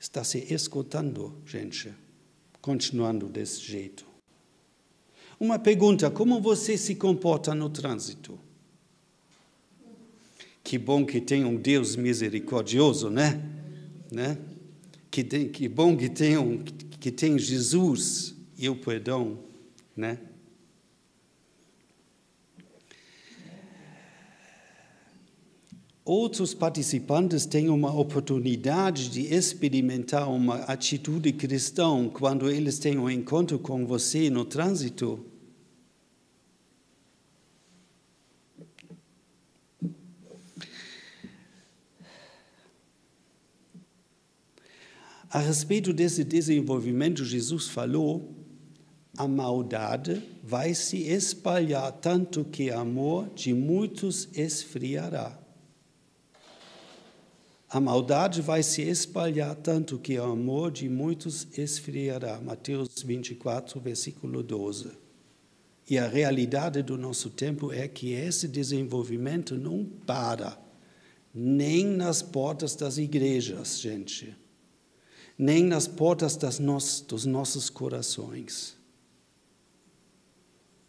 está 0.00 0.24
se 0.24 0.38
escutando, 0.50 1.36
gente, 1.44 1.92
continuando 2.62 3.28
desse 3.28 3.60
jeito. 3.60 4.06
Uma 5.38 5.58
pergunta: 5.58 6.10
como 6.10 6.40
você 6.40 6.78
se 6.78 6.94
comporta 6.94 7.54
no 7.54 7.68
trânsito? 7.68 8.40
Que 10.64 10.78
bom 10.78 11.04
que 11.04 11.20
tem 11.20 11.44
um 11.44 11.56
Deus 11.56 11.94
misericordioso, 11.94 13.10
né? 13.10 13.42
né? 14.10 14.38
Que, 15.10 15.22
tem, 15.22 15.46
que 15.46 15.68
bom 15.68 15.94
que 15.94 16.08
tem, 16.08 16.38
um, 16.38 16.56
que 16.56 17.10
tem 17.10 17.38
Jesus 17.38 18.34
e 18.56 18.66
o 18.66 18.74
perdão, 18.74 19.40
né? 19.94 20.18
Outros 26.08 26.54
participantes 26.54 27.44
têm 27.46 27.68
uma 27.68 27.92
oportunidade 27.92 29.10
de 29.10 29.22
experimentar 29.22 30.30
uma 30.30 30.58
atitude 30.58 31.32
cristã 31.32 32.08
quando 32.08 32.48
eles 32.48 32.78
têm 32.78 32.96
um 32.96 33.10
encontro 33.10 33.58
com 33.58 33.84
você 33.84 34.30
no 34.30 34.44
trânsito. 34.44 35.26
A 45.28 45.40
respeito 45.40 45.92
desse 45.92 46.22
desenvolvimento, 46.22 47.24
Jesus 47.24 47.66
falou: 47.66 48.32
a 49.18 49.26
maldade 49.26 50.22
vai 50.40 50.72
se 50.72 50.98
espalhar 50.98 51.90
tanto 51.94 52.44
que 52.44 52.70
o 52.70 52.78
amor 52.78 53.28
de 53.34 53.52
muitos 53.52 54.28
esfriará. 54.32 55.45
A 57.68 57.80
maldade 57.80 58.40
vai 58.40 58.62
se 58.62 58.82
espalhar 58.82 59.54
tanto 59.56 59.98
que 59.98 60.16
o 60.18 60.24
amor 60.24 60.70
de 60.70 60.88
muitos 60.88 61.48
esfriará. 61.58 62.40
Mateus 62.40 63.02
24, 63.02 63.80
versículo 63.80 64.42
12. 64.42 64.90
E 65.88 65.98
a 65.98 66.06
realidade 66.06 66.82
do 66.82 66.96
nosso 66.96 67.30
tempo 67.30 67.72
é 67.72 67.88
que 67.88 68.12
esse 68.12 68.46
desenvolvimento 68.46 69.56
não 69.56 69.84
para, 69.84 70.60
nem 71.34 71.84
nas 71.86 72.22
portas 72.22 72.74
das 72.74 72.98
igrejas, 72.98 73.80
gente, 73.80 74.36
nem 75.38 75.64
nas 75.64 75.86
portas 75.86 76.58
nos, 76.58 77.00
dos 77.00 77.24
nossos 77.24 77.68
corações. 77.68 78.76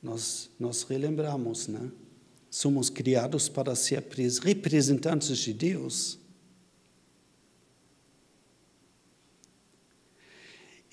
Nós, 0.02 0.50
nós 0.60 0.84
relembramos, 0.84 1.68
né? 1.68 1.92
Somos 2.50 2.90
criados 2.90 3.50
para 3.50 3.76
ser 3.76 4.04
representantes 4.44 5.38
de 5.38 5.54
Deus. 5.54 6.17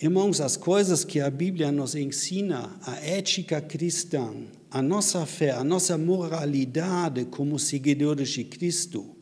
Irmãos, 0.04 0.38
as 0.38 0.54
coisas 0.54 1.02
que 1.02 1.18
a 1.18 1.30
Bíblia 1.30 1.72
nos 1.72 1.94
ensina, 1.94 2.78
a 2.82 2.96
ética 2.96 3.58
cristã, 3.58 4.34
a 4.70 4.82
nossa 4.82 5.24
fé, 5.24 5.50
a 5.52 5.64
nossa 5.64 5.96
moralidade 5.96 7.24
como 7.24 7.58
seguidores 7.58 8.28
de 8.28 8.44
Cristo 8.44 9.16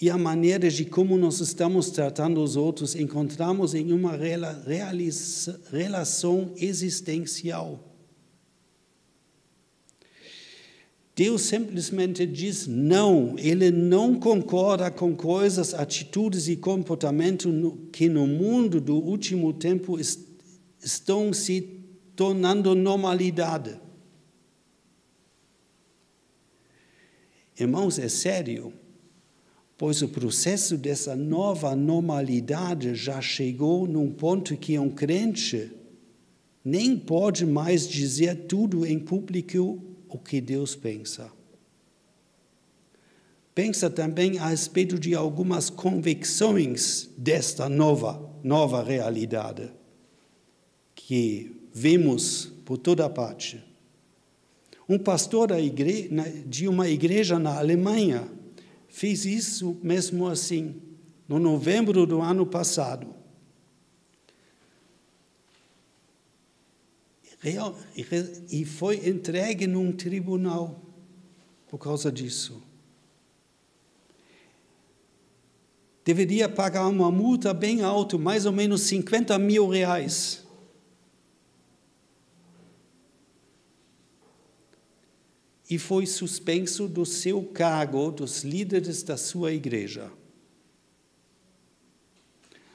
e 0.00 0.08
a 0.08 0.16
maneira 0.16 0.70
de 0.70 0.86
como 0.86 1.18
nós 1.18 1.38
estamos 1.40 1.90
tratando 1.90 2.42
os 2.42 2.56
outros, 2.56 2.94
encontramos 2.94 3.74
em 3.74 3.92
uma 3.92 4.18
relação 5.70 6.54
existencial. 6.56 7.93
Deus 11.16 11.42
simplesmente 11.42 12.26
diz 12.26 12.66
não, 12.66 13.38
ele 13.38 13.70
não 13.70 14.18
concorda 14.18 14.90
com 14.90 15.14
coisas, 15.14 15.72
atitudes 15.72 16.48
e 16.48 16.56
comportamentos 16.56 17.52
que 17.92 18.08
no 18.08 18.26
mundo 18.26 18.80
do 18.80 18.96
último 18.96 19.52
tempo 19.52 19.96
estão 20.82 21.32
se 21.32 21.60
tornando 22.16 22.74
normalidade. 22.74 23.78
Irmãos, 27.56 28.00
é 28.00 28.08
sério, 28.08 28.72
pois 29.78 30.02
o 30.02 30.08
processo 30.08 30.76
dessa 30.76 31.14
nova 31.14 31.76
normalidade 31.76 32.96
já 32.96 33.20
chegou 33.20 33.86
num 33.86 34.10
ponto 34.10 34.56
que 34.56 34.76
um 34.76 34.90
crente 34.90 35.70
nem 36.64 36.98
pode 36.98 37.46
mais 37.46 37.86
dizer 37.86 38.46
tudo 38.48 38.84
em 38.84 38.98
público 38.98 39.93
o 40.14 40.18
que 40.18 40.40
Deus 40.40 40.76
pensa. 40.76 41.28
Pensa 43.52 43.90
também 43.90 44.38
a 44.38 44.46
respeito 44.46 44.96
de 44.96 45.12
algumas 45.12 45.68
convicções 45.68 47.10
desta 47.18 47.68
nova, 47.68 48.30
nova 48.42 48.80
realidade 48.82 49.72
que 50.94 51.56
vemos 51.72 52.52
por 52.64 52.78
toda 52.78 53.10
parte. 53.10 53.62
Um 54.88 54.98
pastor 54.98 55.48
de 56.46 56.68
uma 56.68 56.88
igreja 56.88 57.38
na 57.38 57.58
Alemanha 57.58 58.28
fez 58.88 59.24
isso 59.24 59.76
mesmo 59.82 60.28
assim, 60.28 60.76
no 61.28 61.40
novembro 61.40 62.06
do 62.06 62.20
ano 62.20 62.46
passado. 62.46 63.08
E 68.50 68.64
foi 68.64 69.08
entregue 69.08 69.66
num 69.66 69.92
tribunal 69.92 70.80
por 71.68 71.78
causa 71.78 72.10
disso. 72.10 72.62
Deveria 76.04 76.48
pagar 76.48 76.86
uma 76.86 77.10
multa 77.10 77.52
bem 77.52 77.82
alta, 77.82 78.16
mais 78.16 78.46
ou 78.46 78.52
menos 78.52 78.82
50 78.82 79.38
mil 79.38 79.68
reais. 79.68 80.44
E 85.68 85.78
foi 85.78 86.06
suspenso 86.06 86.86
do 86.86 87.06
seu 87.06 87.42
cargo, 87.42 88.10
dos 88.10 88.44
líderes 88.44 89.02
da 89.02 89.16
sua 89.16 89.52
igreja. 89.52 90.12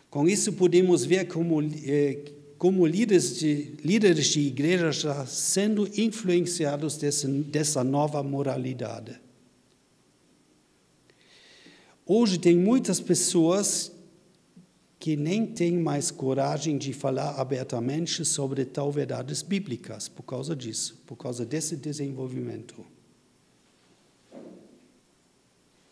Com 0.10 0.28
isso, 0.28 0.54
podemos 0.54 1.06
ver 1.06 1.28
como 1.28 1.62
eh, 1.62 2.34
como 2.60 2.86
líderes 2.86 3.40
de, 3.40 3.74
líderes 3.82 4.28
de 4.28 4.42
igreja 4.42 4.92
já 4.92 5.26
sendo 5.26 5.90
influenciados 5.98 6.98
desse, 6.98 7.26
dessa 7.26 7.86
nova 7.86 8.22
moralidade. 8.22 9.18
Hoje 12.06 12.38
tem 12.38 12.58
muitas 12.58 13.00
pessoas 13.00 13.94
que 15.00 15.16
nem 15.16 15.46
têm 15.46 15.78
mais 15.78 16.12
coragem 16.12 16.78
de 16.78 16.92
falar 16.92 17.40
abertamente 17.40 18.26
sobre 18.26 18.66
tal 18.66 18.92
verdades 18.92 19.42
bíblicas 19.42 20.10
por 20.10 20.24
causa 20.24 20.54
disso, 20.54 21.02
por 21.08 21.16
causa 21.16 21.46
desse 21.46 21.78
desenvolvimento. 21.78 22.86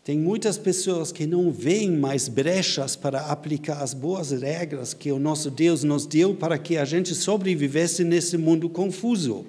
Tem 0.08 0.18
muitas 0.18 0.56
pessoas 0.56 1.12
que 1.12 1.26
não 1.26 1.52
veem 1.52 1.90
mais 1.90 2.28
brechas 2.28 2.96
para 2.96 3.26
aplicar 3.26 3.82
as 3.82 3.92
boas 3.92 4.30
regras 4.30 4.94
que 4.94 5.12
o 5.12 5.18
nosso 5.18 5.50
Deus 5.50 5.84
nos 5.84 6.06
deu 6.06 6.34
para 6.34 6.56
que 6.56 6.78
a 6.78 6.84
gente 6.86 7.14
sobrevivesse 7.14 8.04
nesse 8.04 8.38
mundo 8.38 8.70
confuso. 8.70 9.44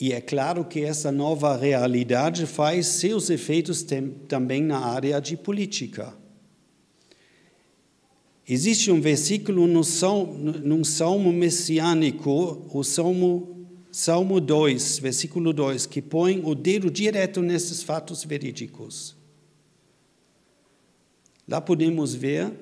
E 0.00 0.14
é 0.14 0.20
claro 0.22 0.64
que 0.64 0.82
essa 0.82 1.12
nova 1.12 1.54
realidade 1.58 2.46
faz 2.46 2.86
seus 2.86 3.28
efeitos 3.28 3.84
também 4.28 4.62
na 4.62 4.78
área 4.78 5.20
de 5.20 5.36
política. 5.36 6.14
Existe 8.48 8.92
um 8.92 9.00
versículo 9.00 9.66
no 9.66 9.82
salmo, 9.82 10.52
num 10.52 10.84
salmo 10.84 11.32
messiânico, 11.32 12.64
o 12.72 12.84
Salmo 12.84 13.56
Salmo 13.90 14.40
2, 14.40 14.98
versículo 14.98 15.54
2, 15.54 15.86
que 15.86 16.02
põe 16.02 16.42
o 16.44 16.54
dedo 16.54 16.90
direto 16.90 17.40
nesses 17.40 17.82
fatos 17.82 18.22
verídicos. 18.24 19.16
Lá 21.48 21.62
podemos 21.62 22.14
ver 22.14 22.52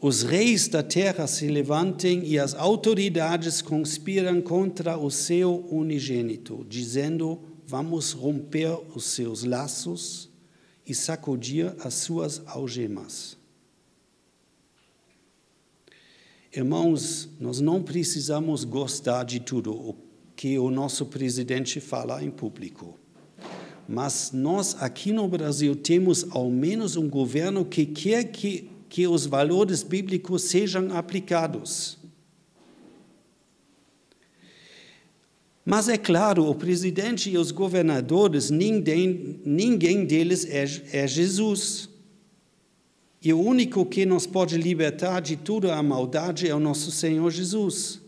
os 0.00 0.22
reis 0.22 0.68
da 0.68 0.82
terra 0.82 1.26
se 1.26 1.46
levantem 1.46 2.26
e 2.26 2.38
as 2.38 2.52
autoridades 2.52 3.62
conspiram 3.62 4.42
contra 4.42 4.98
o 4.98 5.10
seu 5.10 5.64
unigênito, 5.70 6.66
dizendo: 6.68 7.40
Vamos 7.66 8.12
romper 8.12 8.76
os 8.94 9.04
seus 9.04 9.44
laços 9.44 10.28
e 10.86 10.94
sacudir 10.94 11.74
as 11.78 11.94
suas 11.94 12.42
algemas. 12.44 13.43
Irmãos, 16.56 17.28
nós 17.40 17.60
não 17.60 17.82
precisamos 17.82 18.62
gostar 18.62 19.24
de 19.24 19.40
tudo 19.40 19.72
o 19.72 19.96
que 20.36 20.56
o 20.56 20.70
nosso 20.70 21.06
presidente 21.06 21.80
fala 21.80 22.22
em 22.22 22.30
público. 22.30 22.96
Mas 23.88 24.30
nós 24.32 24.80
aqui 24.80 25.12
no 25.12 25.26
Brasil 25.26 25.74
temos 25.74 26.24
ao 26.30 26.48
menos 26.48 26.94
um 26.94 27.08
governo 27.08 27.64
que 27.64 27.84
quer 27.84 28.22
que, 28.30 28.70
que 28.88 29.04
os 29.08 29.26
valores 29.26 29.82
bíblicos 29.82 30.42
sejam 30.42 30.96
aplicados. 30.96 31.98
Mas 35.64 35.88
é 35.88 35.98
claro, 35.98 36.48
o 36.48 36.54
presidente 36.54 37.30
e 37.30 37.36
os 37.36 37.50
governadores, 37.50 38.48
ninguém, 38.48 39.40
ninguém 39.44 40.04
deles 40.04 40.46
é, 40.46 40.64
é 40.92 41.06
Jesus. 41.08 41.88
E 43.24 43.32
o 43.32 43.40
único 43.40 43.86
que 43.86 44.04
nos 44.04 44.26
pode 44.26 44.58
libertar 44.58 45.20
de 45.20 45.34
toda 45.34 45.74
a 45.74 45.82
maldade 45.82 46.46
é 46.46 46.54
o 46.54 46.60
nosso 46.60 46.90
Senhor 46.90 47.30
Jesus. 47.30 47.98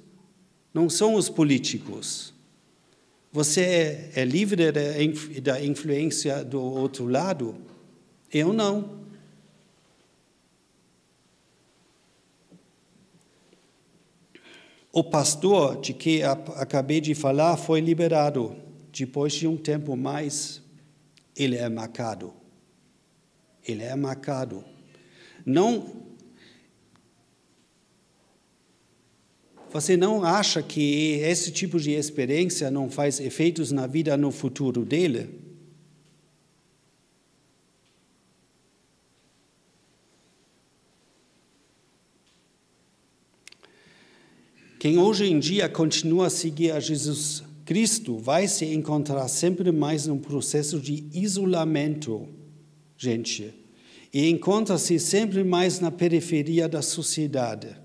Não 0.75 0.91
são 0.91 1.15
os 1.15 1.31
políticos. 1.31 2.35
Você 3.33 3.61
é, 3.63 4.11
é 4.17 4.25
livre 4.27 4.71
da, 4.71 4.83
da 5.43 5.65
influência 5.65 6.45
do 6.45 6.61
outro 6.61 7.07
lado? 7.07 7.57
Eu 8.31 8.53
não. 8.53 9.07
O 14.93 15.03
pastor 15.03 15.81
de 15.81 15.95
que 15.95 16.23
acabei 16.23 17.01
de 17.01 17.15
falar 17.15 17.57
foi 17.57 17.81
liberado. 17.81 18.55
Depois 18.93 19.33
de 19.33 19.47
um 19.47 19.57
tempo 19.57 19.97
mais, 19.97 20.61
ele 21.35 21.57
é 21.57 21.71
marcado. 21.71 22.35
Ele 23.67 23.83
é 23.83 23.97
marcado. 23.97 24.76
Não 25.47 26.05
Você 29.71 29.97
não 29.97 30.25
acha 30.25 30.63
que 30.63 31.19
esse 31.21 31.51
tipo 31.51 31.79
de 31.79 31.91
experiência 31.91 32.71
não 32.71 32.89
faz 32.89 33.21
efeitos 33.21 33.71
na 33.71 33.87
vida 33.87 34.17
no 34.17 34.31
futuro 34.31 34.87
dele? 34.87 35.29
Quem 44.79 44.99
hoje 44.99 45.27
em 45.27 45.39
dia 45.39 45.69
continua 45.69 46.29
a 46.29 46.31
seguir 46.31 46.71
a 46.71 46.81
Jesus 46.81 47.43
Cristo 47.67 48.17
vai 48.17 48.49
se 48.49 48.65
encontrar 48.65 49.29
sempre 49.29 49.71
mais 49.71 50.07
num 50.07 50.19
processo 50.19 50.81
de 50.81 51.05
isolamento, 51.13 52.27
gente 52.97 53.66
e 54.13 54.29
encontra-se 54.29 54.99
sempre 54.99 55.45
mais 55.45 55.81
na 55.81 55.91
periferia 55.91 56.69
da 56.69 56.83
sociedade. 56.83 57.77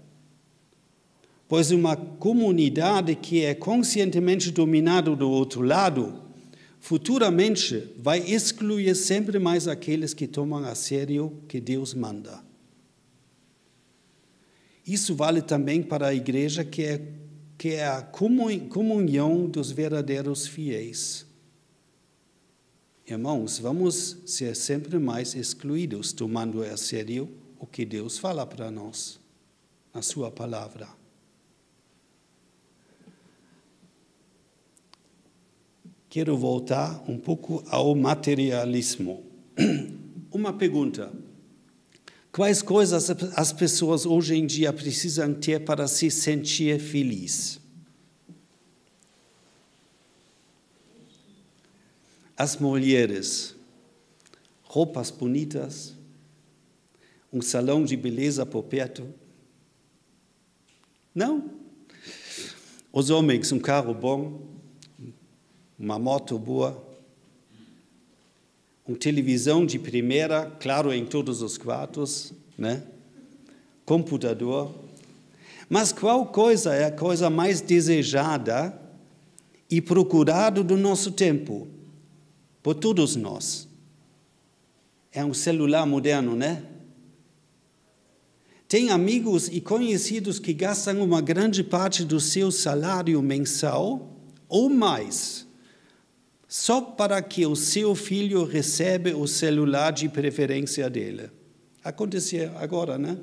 Pois 1.48 1.72
uma 1.72 1.96
comunidade 1.96 3.16
que 3.16 3.44
é 3.44 3.54
conscientemente 3.54 4.52
dominada 4.52 5.16
do 5.16 5.30
outro 5.30 5.62
lado, 5.62 6.22
futuramente 6.80 7.90
vai 7.98 8.20
excluir 8.20 8.96
sempre 8.96 9.38
mais 9.38 9.68
aqueles 9.68 10.14
que 10.14 10.28
tomam 10.28 10.64
a 10.64 10.74
sério 10.74 11.42
que 11.48 11.60
Deus 11.60 11.94
manda. 11.94 12.42
Isso 14.86 15.14
vale 15.14 15.42
também 15.42 15.84
para 15.84 16.08
a 16.08 16.14
igreja, 16.14 16.64
que 16.64 16.84
é, 16.84 17.02
que 17.58 17.70
é 17.70 17.86
a 17.86 18.02
comunhão 18.02 19.46
dos 19.46 19.72
verdadeiros 19.72 20.48
fiéis. 20.48 21.26
Irmãos, 23.12 23.60
vamos 23.60 24.20
ser 24.26 24.56
sempre 24.56 24.98
mais 24.98 25.36
excluídos, 25.36 26.14
tomando 26.14 26.64
a 26.64 26.78
sério 26.78 27.30
o 27.60 27.68
que 27.68 27.84
Deus 27.84 28.18
fala 28.18 28.46
para 28.46 28.72
nós, 28.72 29.20
na 29.94 30.02
Sua 30.02 30.32
palavra. 30.32 30.88
Quero 36.10 36.38
voltar 36.38 37.04
um 37.06 37.18
pouco 37.18 37.62
ao 37.68 37.94
materialismo. 37.96 39.22
Uma 40.32 40.54
pergunta: 40.54 41.12
quais 42.32 42.62
coisas 42.62 43.10
as 43.36 43.52
pessoas 43.52 44.06
hoje 44.06 44.36
em 44.36 44.46
dia 44.46 44.72
precisam 44.72 45.34
ter 45.34 45.66
para 45.66 45.86
se 45.86 46.10
sentir 46.10 46.80
felizes? 46.80 47.61
As 52.42 52.58
mulheres, 52.58 53.56
roupas 54.64 55.12
bonitas, 55.12 55.94
um 57.32 57.40
salão 57.40 57.84
de 57.84 57.96
beleza 57.96 58.48
por 58.48 58.64
perto. 58.64 59.08
Não. 61.14 61.52
Os 62.92 63.12
homens, 63.12 63.52
um 63.52 63.60
carro 63.60 63.94
bom, 63.94 64.42
uma 65.78 66.00
moto 66.00 66.40
boa, 66.40 66.84
uma 68.88 68.98
televisão 68.98 69.64
de 69.64 69.78
primeira, 69.78 70.50
claro, 70.60 70.92
em 70.92 71.06
todos 71.06 71.44
os 71.44 71.60
quartos, 71.60 72.34
né? 72.58 72.82
computador. 73.86 74.74
Mas 75.70 75.94
qual 75.94 76.26
coisa 76.26 76.74
é 76.74 76.86
a 76.86 76.92
coisa 76.92 77.30
mais 77.30 77.62
desejada 77.62 78.76
e 79.70 79.80
procurada 79.80 80.64
do 80.64 80.76
nosso 80.76 81.12
tempo? 81.12 81.68
Por 82.62 82.76
todos 82.76 83.16
nós. 83.16 83.68
É 85.12 85.24
um 85.26 85.34
celular 85.34 85.86
moderno, 85.86 86.36
né? 86.36 86.64
Tem 88.68 88.90
amigos 88.90 89.50
e 89.50 89.60
conhecidos 89.60 90.40
que 90.40 90.54
gastam 90.54 91.04
uma 91.04 91.22
grande 91.22 91.64
parte 91.64 92.06
do 92.06 92.20
seu 92.20 92.52
salário 92.52 93.22
mensal 93.22 94.18
ou 94.48 94.70
mais 94.70 95.46
só 96.52 96.82
para 96.82 97.22
que 97.22 97.46
o 97.46 97.56
seu 97.56 97.96
filho 97.96 98.44
receba 98.44 99.16
o 99.16 99.26
celular 99.26 99.92
de 99.92 100.10
preferência 100.10 100.90
dele. 100.90 101.32
Acontece 101.82 102.44
agora, 102.58 102.98
né? 102.98 103.18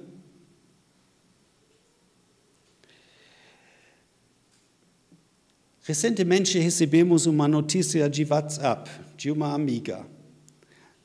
Recentemente 5.82 6.58
recebemos 6.58 7.26
uma 7.26 7.46
notícia 7.46 8.08
de 8.08 8.24
WhatsApp 8.24 8.90
de 9.18 9.32
uma 9.32 9.52
amiga. 9.52 10.06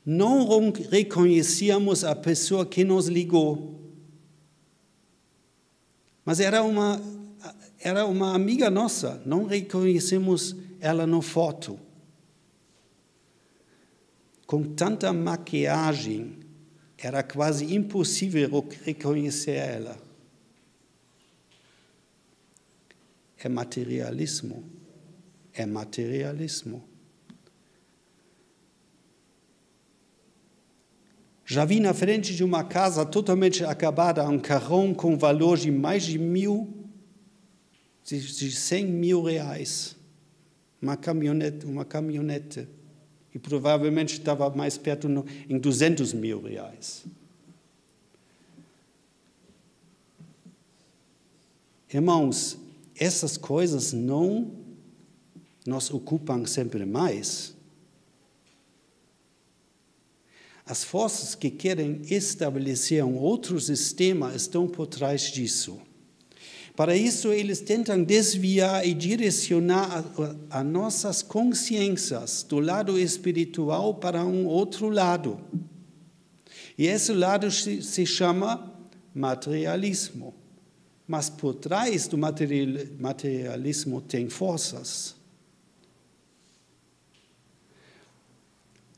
Não 0.06 0.72
reconhecíamos 0.72 2.04
a 2.04 2.16
pessoa 2.16 2.64
que 2.64 2.84
nos 2.84 3.08
ligou. 3.08 3.82
Mas 6.24 6.40
era 6.40 6.62
uma, 6.62 7.02
era 7.80 8.06
uma 8.06 8.36
amiga 8.36 8.70
nossa, 8.70 9.22
não 9.26 9.46
reconhecemos 9.46 10.56
ela 10.80 11.08
na 11.08 11.22
foto. 11.24 11.80
Com 14.46 14.64
tanta 14.64 15.12
maquiagem, 15.12 16.38
era 16.98 17.24
quase 17.24 17.74
impossível 17.74 18.64
reconhecer 18.84 19.56
ela. 19.56 19.98
É 23.40 23.50
materialismo. 23.50 24.64
É 25.52 25.66
materialismo. 25.66 26.93
Já 31.54 31.66
vi 31.66 31.80
na 31.80 31.94
frente 31.94 32.34
de 32.36 32.44
uma 32.44 32.64
casa 32.64 33.06
totalmente 33.06 33.64
acabada 33.64 34.28
um 34.28 34.40
carrão 34.40 34.92
com 34.92 35.16
valor 35.16 35.56
de 35.56 35.70
mais 35.70 36.02
de 36.04 36.18
mil, 36.18 36.68
de 38.04 38.52
cem 38.52 38.88
mil 38.88 39.22
reais. 39.22 39.96
Uma 40.82 40.98
caminhonete, 40.98 41.64
uma 41.68 41.86
caminhonete. 41.86 42.68
E 43.36 43.38
provavelmente 43.38 44.14
estava 44.14 44.50
mais 44.50 44.80
perto 44.80 45.08
no, 45.08 45.28
em 45.48 45.60
200 45.60 46.12
mil 46.14 46.42
reais. 46.42 47.06
Irmãos, 51.94 52.58
essas 52.96 53.38
coisas 53.38 53.94
não 53.94 54.52
nos 55.68 55.92
ocupam 55.92 56.48
sempre 56.48 56.84
mais. 56.84 57.56
As 60.66 60.84
forças 60.84 61.36
que 61.36 61.50
querem 61.50 62.02
estabelecer 62.10 63.04
um 63.04 63.18
outro 63.18 63.60
sistema 63.60 64.34
estão 64.34 64.68
por 64.68 64.88
trás 64.88 65.24
disso. 65.24 65.80
Para 66.76 66.96
isso, 66.96 67.32
eles 67.32 67.60
tentam 67.60 68.04
desviar 68.04 68.88
e 68.88 68.94
direcionar 68.94 70.06
a, 70.50 70.60
a 70.60 70.64
nossas 70.64 71.22
consciências 71.22 72.44
do 72.44 72.60
lado 72.60 72.98
espiritual 72.98 73.96
para 73.96 74.26
um 74.26 74.48
outro 74.48 74.90
lado. 74.90 75.40
E 76.78 76.88
esse 76.88 77.14
lado 77.14 77.52
se 77.52 78.06
chama 78.06 78.74
materialismo. 79.14 80.34
Mas 81.08 81.30
por 81.30 81.54
trás 81.54 82.08
do 82.08 82.18
materialismo 82.18 84.02
tem 84.02 84.30
forças. 84.30 85.16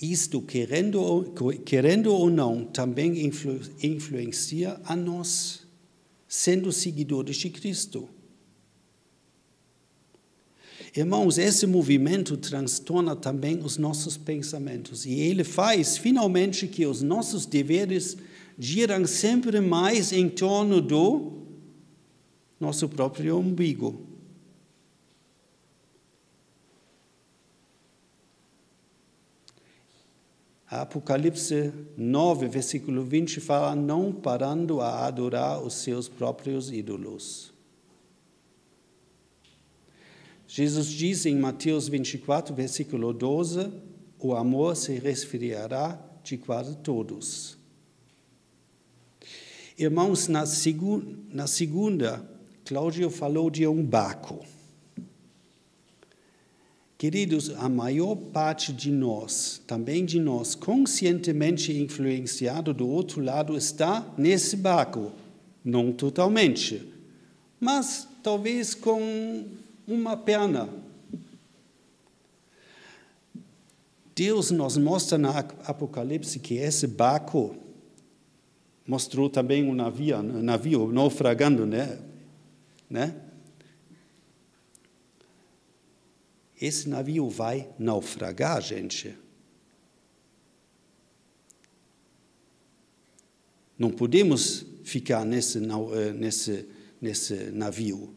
Isto, 0.02 0.42
querendo, 0.42 1.34
querendo 1.64 2.14
ou 2.14 2.30
não, 2.30 2.66
também 2.66 3.26
influ, 3.26 3.60
influencia 3.82 4.80
a 4.84 4.96
nós 4.96 5.66
sendo 6.28 6.72
seguidores 6.72 7.38
de 7.38 7.50
Cristo. 7.50 8.10
Irmãos, 10.96 11.38
esse 11.38 11.66
movimento 11.68 12.38
transtorna 12.38 13.16
também 13.16 13.60
os 13.60 13.78
nossos 13.78 14.16
pensamentos 14.16 15.06
e 15.06 15.14
ele 15.14 15.44
faz 15.44 15.98
finalmente 15.98 16.68
que 16.68 16.86
os 16.86 17.02
nossos 17.02 17.46
deveres 17.46 18.18
giram 18.58 19.06
sempre 19.06 19.60
mais 19.60 20.14
em 20.14 20.30
torno 20.30 20.82
do 20.82 21.34
nosso 22.60 22.88
próprio 22.88 23.38
umbigo. 23.38 24.05
Apocalipse 30.68 31.72
9, 31.96 32.48
versículo 32.48 33.04
20 33.04 33.40
fala: 33.40 33.76
não 33.76 34.12
parando 34.12 34.82
a 34.82 35.06
adorar 35.06 35.62
os 35.62 35.76
seus 35.76 36.08
próprios 36.08 36.72
ídolos. 36.72 37.54
Jesus 40.48 40.88
diz 40.88 41.26
em 41.26 41.36
Mateus 41.36 41.88
24, 41.88 42.54
versículo 42.54 43.14
12: 43.14 43.72
o 44.20 44.34
amor 44.34 44.76
se 44.76 44.98
resfriará 44.98 46.00
de 46.24 46.38
quase 46.38 46.78
todos. 46.78 47.58
Irmãos, 49.78 50.28
na, 50.28 50.46
segu 50.46 51.04
na 51.30 51.46
segunda, 51.46 52.28
Cláudio 52.64 53.10
falou 53.12 53.52
de 53.52 53.68
um 53.68 53.86
barco. 53.86 54.44
Queridos, 56.98 57.50
a 57.50 57.68
maior 57.68 58.16
parte 58.16 58.72
de 58.72 58.90
nós, 58.90 59.62
também 59.68 60.06
de 60.06 60.18
nós, 60.18 60.56
conscientemente 60.56 61.74
influenciado 61.74 62.74
do 62.74 62.88
outro 62.88 63.22
lado, 63.22 63.58
está 63.58 64.06
nesse 64.18 64.56
barco. 64.56 65.12
Não 65.64 65.92
totalmente, 65.92 66.88
mas 67.60 68.08
talvez 68.24 68.74
com 68.74 69.46
uma 69.86 70.16
perna. 70.16 70.70
Deus 74.16 74.50
nos 74.50 74.78
mostra 74.78 75.18
na 75.18 75.40
Apocalipse 75.40 76.40
que 76.40 76.54
esse 76.56 76.88
barco 76.88 77.58
mostrou 78.88 79.30
também 79.30 79.70
um 79.70 79.76
navio, 79.76 80.18
um 80.18 80.42
navio 80.42 80.92
naufragando, 80.94 81.66
né? 81.66 82.00
né? 82.90 83.16
Esse 86.60 86.88
navio 86.88 87.30
vai 87.30 87.70
naufragar, 87.78 88.62
gente. 88.62 89.16
Não 93.78 93.90
podemos 93.90 94.66
ficar 94.84 95.26
nesse, 95.26 95.58
eh, 95.58 96.14
nesse, 96.14 96.66
nesse 97.02 97.34
navio. 97.52 98.14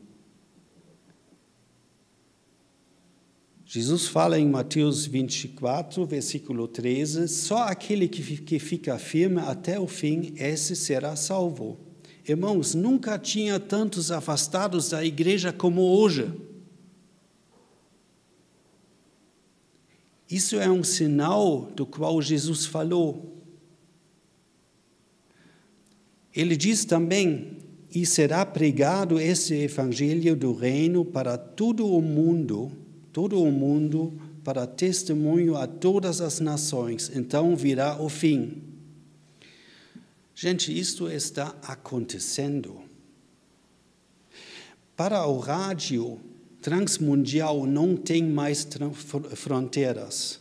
Jesus 3.65 4.07
fala 4.07 4.39
em 4.39 4.49
Mateus 4.49 5.05
24, 5.05 6.07
versículo 6.07 6.69
13: 6.69 7.29
só 7.29 7.65
aquele 7.65 8.09
que 8.09 8.59
fica 8.59 8.99
firme 8.99 9.41
até 9.41 9.79
o 9.79 9.87
fim, 9.87 10.33
esse 10.37 10.75
será 10.75 11.17
salvo. 11.17 11.79
Irmãos, 12.27 12.75
nunca 12.75 13.19
tinha 13.19 13.59
tantos 13.59 14.11
afastados 14.11 14.91
da 14.91 15.05
igreja 15.05 15.53
como 15.53 15.83
hoje. 15.83 16.33
Isso 20.31 20.57
é 20.57 20.71
um 20.71 20.85
sinal 20.85 21.71
do 21.75 21.87
qual 21.87 22.21
Jesus 22.21 22.67
falou. 22.67 23.37
Ele 26.35 26.57
diz 26.57 26.85
também: 26.85 27.59
e 27.95 28.05
será 28.05 28.45
pregado 28.45 29.19
esse 29.19 29.55
evangelho 29.55 30.37
do 30.37 30.53
reino 30.53 31.05
para 31.05 31.39
todo 31.39 31.87
o 31.87 32.03
mundo, 32.03 32.71
todo 33.13 33.43
o 33.43 33.51
mundo, 33.51 34.13
para 34.45 34.67
testemunho 34.67 35.57
a 35.57 35.67
todas 35.67 36.21
as 36.21 36.41
nações. 36.41 37.11
Então 37.15 37.57
virá 37.57 38.01
o 38.01 38.09
fim. 38.09 38.63
Gente, 40.35 40.79
isto 40.79 41.11
está 41.11 41.57
acontecendo. 41.63 42.81
Para 44.95 45.27
o 45.27 45.39
rádio, 45.39 46.21
transmundial 46.61 47.67
não 47.67 47.97
tem 47.97 48.23
mais 48.23 48.67
fronteiras. 49.35 50.41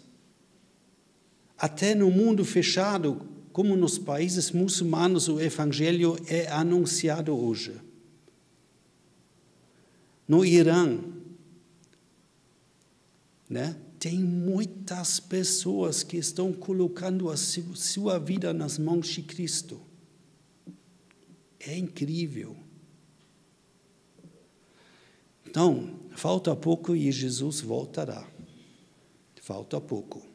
Até 1.57 1.95
no 1.95 2.11
mundo 2.11 2.45
fechado, 2.45 3.21
como 3.51 3.75
nos 3.75 3.97
países 3.97 4.51
muçulmanos, 4.51 5.27
o 5.27 5.41
Evangelho 5.41 6.15
é 6.27 6.47
anunciado 6.51 7.35
hoje. 7.35 7.73
No 10.27 10.45
Irã, 10.45 10.99
né, 13.49 13.75
tem 13.97 14.19
muitas 14.19 15.19
pessoas 15.19 16.03
que 16.03 16.17
estão 16.17 16.53
colocando 16.53 17.29
a 17.29 17.37
sua 17.37 18.19
vida 18.19 18.53
nas 18.53 18.77
mãos 18.77 19.07
de 19.07 19.23
Cristo. 19.23 19.81
É 21.59 21.75
incrível. 21.75 22.55
Então, 25.47 25.99
falta 26.17 26.55
pouco 26.55 26.95
e 26.95 27.11
Jesus 27.11 27.61
voltará. 27.61 28.27
Falta 29.39 29.79
pouco. 29.79 30.25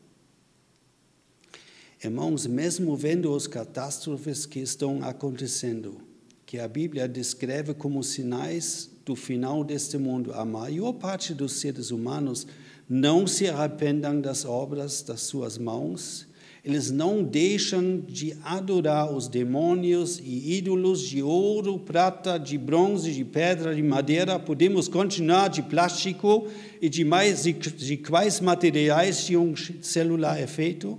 Irmãos, 2.03 2.47
mesmo 2.47 2.97
vendo 2.97 3.35
as 3.35 3.49
catástrofes 3.49 4.47
que 4.47 4.61
estão 4.61 5.03
acontecendo, 5.03 6.01
que 6.47 6.61
a 6.61 6.68
Bíblia 6.68 7.09
descreve 7.09 7.75
como 7.75 8.01
sinais 8.05 8.90
do 9.05 9.16
final 9.16 9.64
deste 9.64 9.99
mundo, 9.99 10.33
a 10.35 10.45
maior 10.45 10.92
parte 10.92 11.35
dos 11.35 11.55
seres 11.55 11.90
humanos 11.90 12.47
não 12.88 13.27
se 13.27 13.49
arrependam 13.49 14.21
das 14.21 14.45
obras 14.45 15.03
das 15.03 15.23
suas 15.23 15.59
mãos 15.59 16.29
eles 16.64 16.92
não 16.92 17.25
deixam 17.25 17.98
de 17.98 18.37
adorar 18.44 19.12
os 19.12 19.27
demônios 19.27 20.20
e 20.20 20.59
ídolos 20.59 21.01
de 21.01 21.20
ouro, 21.20 21.77
prata, 21.77 22.38
de 22.38 22.57
bronze, 22.57 23.12
de 23.12 23.25
pedra, 23.25 23.75
de 23.75 23.83
madeira. 23.83 24.38
Podemos 24.38 24.87
continuar 24.87 25.48
de 25.48 25.61
plástico 25.61 26.46
e 26.81 26.88
de 26.88 27.05
mais 27.05 27.42
de, 27.42 27.53
de 27.53 27.96
quais 27.96 28.40
materiais 28.40 29.27
de 29.27 29.37
um 29.37 29.55
celular 29.57 30.38
é 30.38 30.46
feito? 30.46 30.96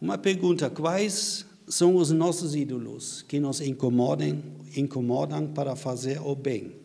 Uma 0.00 0.16
pergunta: 0.16 0.70
quais 0.70 1.44
são 1.68 1.96
os 1.96 2.10
nossos 2.10 2.54
ídolos 2.54 3.20
que 3.28 3.38
nos 3.38 3.60
incomodam, 3.60 4.42
incomodam 4.74 5.46
para 5.48 5.76
fazer 5.76 6.18
o 6.22 6.34
bem? 6.34 6.79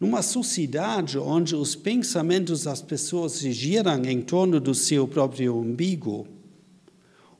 Numa 0.00 0.22
sociedade 0.22 1.18
onde 1.18 1.54
os 1.54 1.76
pensamentos 1.76 2.62
das 2.62 2.80
pessoas 2.80 3.32
se 3.32 3.52
giram 3.52 4.02
em 4.06 4.22
torno 4.22 4.58
do 4.58 4.74
seu 4.74 5.06
próprio 5.06 5.54
umbigo, 5.54 6.26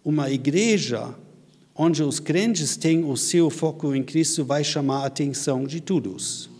uma 0.04 0.30
igreja 0.30 1.14
onde 1.74 2.02
os 2.02 2.20
crentes 2.20 2.76
têm 2.76 3.02
o 3.02 3.16
seu 3.16 3.48
foco 3.48 3.94
em 3.94 4.02
Cristo 4.04 4.44
vai 4.44 4.62
chamar 4.62 5.04
a 5.04 5.06
atenção 5.06 5.64
de 5.64 5.80
todos. 5.80 6.50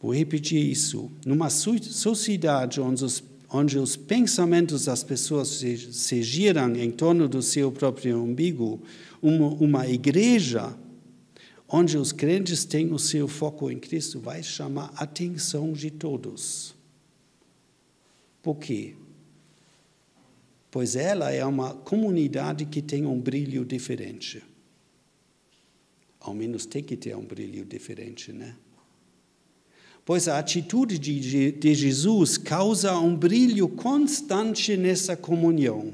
Vou 0.00 0.14
repetir 0.14 0.64
isso. 0.64 1.10
Numa 1.26 1.50
sociedade 1.50 2.80
onde 2.80 3.04
os, 3.04 3.24
onde 3.50 3.78
os 3.80 3.96
pensamentos 3.96 4.84
das 4.84 5.02
pessoas 5.02 5.48
se, 5.48 5.92
se 5.92 6.22
giram 6.22 6.76
em 6.76 6.92
torno 6.92 7.28
do 7.28 7.42
seu 7.42 7.72
próprio 7.72 8.22
umbigo, 8.22 8.80
uma, 9.20 9.48
uma 9.48 9.88
igreja 9.88 10.72
onde 11.68 11.96
os 11.96 12.12
crentes 12.12 12.64
têm 12.64 12.92
o 12.92 12.98
seu 12.98 13.26
foco 13.26 13.70
em 13.70 13.78
Cristo, 13.78 14.20
vai 14.20 14.42
chamar 14.42 14.92
a 14.96 15.04
atenção 15.04 15.72
de 15.72 15.90
todos. 15.90 16.74
Por 18.42 18.56
quê? 18.56 18.94
Pois 20.70 20.96
ela 20.96 21.30
é 21.30 21.44
uma 21.44 21.74
comunidade 21.74 22.66
que 22.66 22.82
tem 22.82 23.06
um 23.06 23.20
brilho 23.20 23.64
diferente. 23.64 24.42
Ao 26.20 26.34
menos 26.34 26.66
tem 26.66 26.82
que 26.82 26.96
ter 26.96 27.16
um 27.16 27.24
brilho 27.24 27.64
diferente, 27.64 28.32
né? 28.32 28.56
pois 30.04 30.28
a 30.28 30.38
atitude 30.38 30.98
de, 30.98 31.52
de 31.52 31.74
Jesus 31.74 32.36
causa 32.36 32.98
um 32.98 33.16
brilho 33.16 33.68
constante 33.68 34.76
nessa 34.76 35.16
comunhão, 35.16 35.92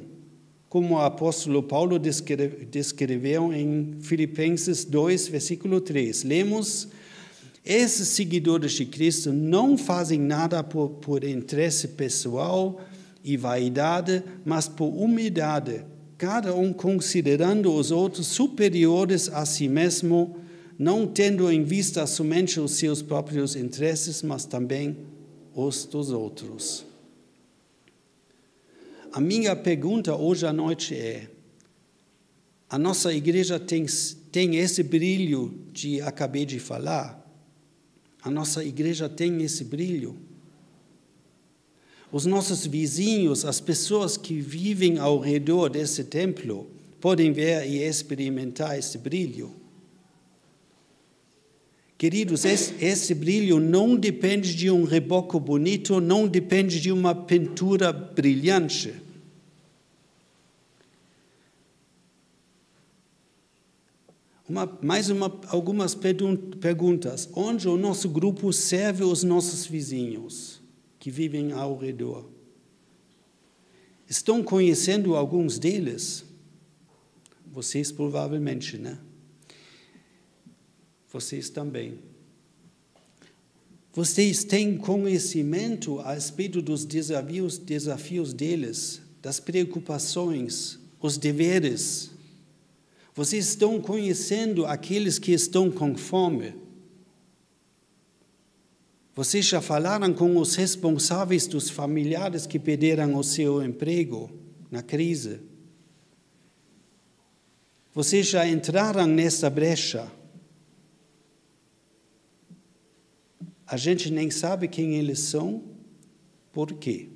como 0.71 0.95
o 0.95 1.01
apóstolo 1.01 1.65
Paulo 1.65 1.99
descreveu 1.99 3.53
em 3.53 3.97
Filipenses 4.01 4.85
2, 4.85 5.27
versículo 5.27 5.81
3. 5.81 6.23
Lemos: 6.23 6.87
Esses 7.67 8.07
seguidores 8.07 8.73
de 8.73 8.87
Cristo 8.87 9.33
não 9.33 9.77
fazem 9.77 10.21
nada 10.21 10.63
por, 10.63 10.91
por 10.91 11.25
interesse 11.25 11.89
pessoal 11.89 12.81
e 13.25 13.37
vaidade, 13.37 14.23
mas 14.45 14.69
por 14.69 14.87
humildade, 14.87 15.85
cada 16.17 16.55
um 16.55 16.73
considerando 16.73 17.75
os 17.75 17.91
outros 17.91 18.29
superiores 18.29 19.29
a 19.29 19.45
si 19.45 19.69
mesmo 19.69 20.37
não 20.79 21.05
tendo 21.05 21.51
em 21.51 21.65
vista 21.65 22.07
somente 22.07 22.61
os 22.61 22.71
seus 22.73 23.03
próprios 23.03 23.57
interesses, 23.57 24.23
mas 24.23 24.47
também 24.47 24.97
os 25.53 25.85
dos 25.85 26.11
outros. 26.11 26.90
A 29.13 29.21
minha 29.21 29.57
pergunta 29.57 30.15
hoje 30.15 30.47
à 30.47 30.53
noite 30.53 30.95
é: 30.95 31.29
a 32.69 32.79
nossa 32.79 33.13
igreja 33.13 33.59
tem, 33.59 33.85
tem 34.31 34.57
esse 34.57 34.85
brilho 34.85 35.53
de 35.73 36.01
acabei 36.01 36.47
de 36.47 36.61
falar? 36.61 37.19
A 38.23 38.31
nossa 38.31 38.65
igreja 38.65 39.09
tem 39.09 39.43
esse 39.43 39.65
brilho? 39.65 40.17
Os 42.13 42.25
nossos 42.25 42.67
vizinhos, 42.67 43.45
as 43.45 43.61
pessoas 43.61 44.17
que 44.17 44.41
vivem 44.41 44.99
ao 44.99 45.19
redor 45.19 45.71
desse 45.71 46.05
templo, 46.05 46.71
podem 47.01 47.33
ver 47.33 47.69
e 47.69 47.79
experimentar 47.79 48.79
esse 48.79 48.99
brilho? 48.99 49.60
Queridos, 52.01 52.47
esse 52.47 53.15
brilho 53.15 53.61
não 53.61 53.95
depende 53.95 54.55
de 54.55 54.71
um 54.71 54.85
reboco 54.85 55.39
bonito, 55.39 56.01
não 56.01 56.27
depende 56.27 56.81
de 56.81 56.91
uma 56.91 57.15
pintura 57.15 57.93
brilhante. 57.93 58.95
Uma, 64.49 64.79
mais 64.81 65.11
uma, 65.11 65.31
algumas 65.49 65.95
perguntas. 65.95 67.29
Onde 67.35 67.69
o 67.69 67.77
nosso 67.77 68.09
grupo 68.09 68.51
serve 68.51 69.05
os 69.05 69.23
nossos 69.23 69.67
vizinhos 69.67 70.59
que 70.99 71.11
vivem 71.11 71.53
ao 71.53 71.77
redor? 71.77 72.31
Estão 74.09 74.43
conhecendo 74.43 75.15
alguns 75.15 75.59
deles? 75.59 76.25
Vocês 77.53 77.93
provavelmente, 77.93 78.79
né? 78.79 78.99
Vocês 81.11 81.51
também. 81.51 81.99
Vocês 83.93 84.45
têm 84.45 84.77
conhecimento 84.77 85.99
a 86.01 86.15
respeito 86.15 86.63
dos 86.63 86.85
desafios, 86.85 87.59
desafios 87.59 88.33
deles, 88.33 89.03
das 89.21 89.41
preocupações, 89.41 90.79
os 91.01 91.19
deveres. 91.19 92.11
Vocês 93.15 93.49
estão 93.49 93.81
conhecendo 93.81 94.65
aqueles 94.65 95.19
que 95.19 95.33
estão 95.33 95.71
com 95.71 95.97
fome. 95.97 96.55
Vocês 99.13 99.45
já 99.45 99.61
falaram 99.61 100.15
com 100.15 100.37
os 100.37 100.55
responsáveis 100.55 101.49
dos 101.49 101.69
familiares 101.69 102.47
que 102.47 102.61
perderam 102.61 103.17
o 103.17 103.25
seu 103.25 103.61
emprego 103.61 104.31
na 104.71 104.83
crise. 104.83 105.41
Vocês 107.93 108.29
já 108.29 108.47
entraram 108.47 109.09
nessa 109.09 109.51
brecha. 109.51 110.20
A 113.71 113.77
gente 113.77 114.11
nem 114.11 114.33
sabe 114.33 114.67
quem 114.67 114.97
eles 114.97 115.21
são, 115.21 115.63
por 116.53 116.73
quê? 116.73 117.09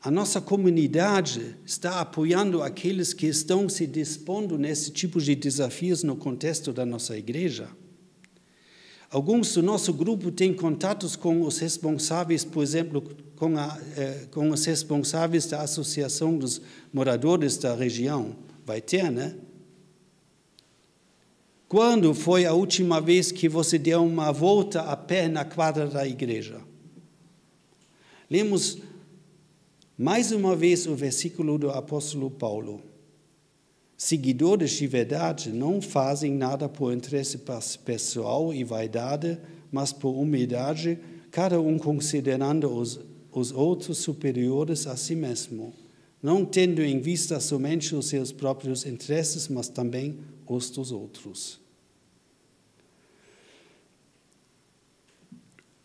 A 0.00 0.10
nossa 0.10 0.40
comunidade 0.40 1.54
está 1.66 2.00
apoiando 2.00 2.62
aqueles 2.62 3.12
que 3.12 3.26
estão 3.26 3.68
se 3.68 3.86
dispondo 3.86 4.56
nesse 4.56 4.90
tipo 4.90 5.20
de 5.20 5.34
desafios 5.34 6.02
no 6.02 6.16
contexto 6.16 6.72
da 6.72 6.86
nossa 6.86 7.14
igreja. 7.14 7.68
Alguns 9.10 9.52
do 9.52 9.62
nosso 9.62 9.92
grupo 9.92 10.30
têm 10.30 10.54
contatos 10.54 11.14
com 11.14 11.42
os 11.42 11.58
responsáveis, 11.58 12.42
por 12.42 12.62
exemplo, 12.62 13.02
com, 13.36 13.58
a, 13.58 13.78
eh, 13.98 14.28
com 14.30 14.48
os 14.48 14.64
responsáveis 14.64 15.44
da 15.44 15.60
Associação 15.60 16.38
dos 16.38 16.62
Moradores 16.90 17.58
da 17.58 17.74
região. 17.74 18.34
Vai 18.64 18.80
ter, 18.80 19.10
né? 19.10 19.36
Quando 21.70 22.12
foi 22.14 22.46
a 22.46 22.52
última 22.52 23.00
vez 23.00 23.30
que 23.30 23.48
você 23.48 23.78
deu 23.78 24.04
uma 24.04 24.32
volta 24.32 24.80
a 24.80 24.96
pé 24.96 25.28
na 25.28 25.44
quadra 25.44 25.86
da 25.86 26.04
igreja? 26.04 26.60
Lemos 28.28 28.78
mais 29.96 30.32
uma 30.32 30.56
vez 30.56 30.84
o 30.88 30.96
versículo 30.96 31.56
do 31.56 31.70
apóstolo 31.70 32.28
Paulo. 32.28 32.82
Seguidores 33.96 34.72
de 34.72 34.88
verdade 34.88 35.52
não 35.52 35.80
fazem 35.80 36.34
nada 36.34 36.68
por 36.68 36.92
interesse 36.92 37.38
pessoal 37.84 38.52
e 38.52 38.64
vaidade, 38.64 39.38
mas 39.70 39.92
por 39.92 40.10
humildade, 40.10 40.98
cada 41.30 41.60
um 41.60 41.78
considerando 41.78 42.68
os, 42.68 42.98
os 43.30 43.52
outros 43.52 43.98
superiores 43.98 44.88
a 44.88 44.96
si 44.96 45.14
mesmo, 45.14 45.72
não 46.20 46.44
tendo 46.44 46.82
em 46.82 46.98
vista 46.98 47.38
somente 47.38 47.94
os 47.94 48.06
seus 48.06 48.32
próprios 48.32 48.84
interesses, 48.84 49.46
mas 49.46 49.68
também 49.68 50.18
os 50.48 50.68
dos 50.68 50.90
outros. 50.90 51.59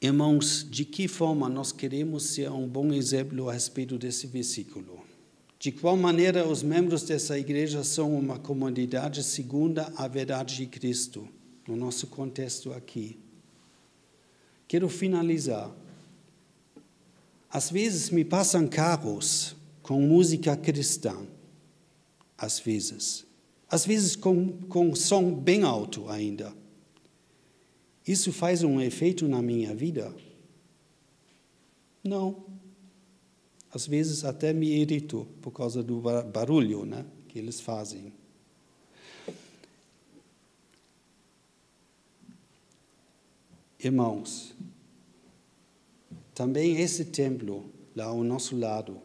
Irmãos, 0.01 0.65
de 0.69 0.83
que 0.83 1.07
forma 1.07 1.47
nós 1.47 1.71
queremos 1.71 2.23
ser 2.23 2.51
um 2.51 2.67
bom 2.67 2.93
exemplo 2.93 3.49
a 3.49 3.53
respeito 3.53 3.97
desse 3.97 4.27
versículo? 4.27 5.03
De 5.57 5.71
qual 5.71 5.95
maneira 5.95 6.47
os 6.47 6.61
membros 6.61 7.03
dessa 7.03 7.39
igreja 7.39 7.83
são 7.83 8.13
uma 8.15 8.37
comunidade 8.37 9.23
segunda 9.23 9.91
a 9.95 10.07
verdade 10.07 10.57
de 10.57 10.65
Cristo, 10.67 11.27
no 11.67 11.75
nosso 11.75 12.07
contexto 12.07 12.73
aqui? 12.73 13.17
Quero 14.67 14.89
finalizar. 14.89 15.71
Às 17.49 17.71
vezes 17.71 18.09
me 18.09 18.25
passam 18.25 18.67
carros 18.67 19.55
com 19.81 20.01
música 20.01 20.57
cristã, 20.57 21.15
às 22.37 22.59
vezes. 22.59 23.25
Às 23.69 23.85
vezes 23.85 24.15
com, 24.15 24.49
com 24.67 24.93
som 24.93 25.33
bem 25.33 25.63
alto 25.63 26.09
ainda. 26.09 26.53
Isso 28.07 28.31
faz 28.31 28.63
um 28.63 28.79
efeito 28.79 29.27
na 29.27 29.41
minha 29.41 29.73
vida? 29.73 30.15
Não. 32.03 32.45
Às 33.73 33.87
vezes 33.87 34.23
até 34.23 34.53
me 34.53 34.67
irrito 34.67 35.27
por 35.41 35.51
causa 35.51 35.81
do 35.81 35.99
barulho 36.31 36.85
né, 36.85 37.05
que 37.27 37.39
eles 37.39 37.59
fazem. 37.59 38.13
Irmãos, 43.79 44.55
também 46.33 46.77
esse 46.77 47.05
templo, 47.05 47.69
lá 47.95 48.05
ao 48.05 48.23
nosso 48.23 48.55
lado, 48.55 48.99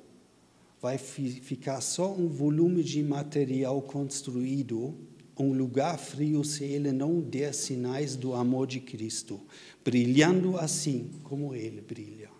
vai 0.81 0.97
ficar 0.97 1.81
só 1.81 2.13
um 2.13 2.29
volume 2.29 2.83
de 2.83 3.03
material 3.03 3.83
construído 3.83 4.95
um 5.41 5.55
lugar 5.55 5.99
frio 5.99 6.45
se 6.45 6.65
ele 6.65 6.93
não 6.93 7.21
der 7.21 7.55
sinais 7.55 8.15
do 8.15 8.35
amor 8.35 8.67
de 8.67 8.79
Cristo, 8.79 9.41
brilhando 9.83 10.59
assim 10.59 11.11
como 11.25 11.55
ele 11.55 11.81
brilha. 11.81 12.31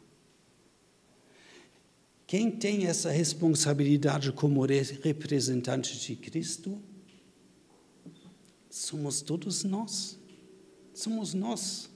Quem 2.27 2.51
tem 2.51 2.87
essa 2.87 3.11
responsabilidade 3.11 4.31
como 4.33 4.65
representante 5.03 5.99
de 5.99 6.15
Cristo? 6.15 6.79
Somos 8.69 9.23
todos 9.23 9.65
nós. 9.65 10.19
Somos 10.93 11.33
nós. 11.33 11.91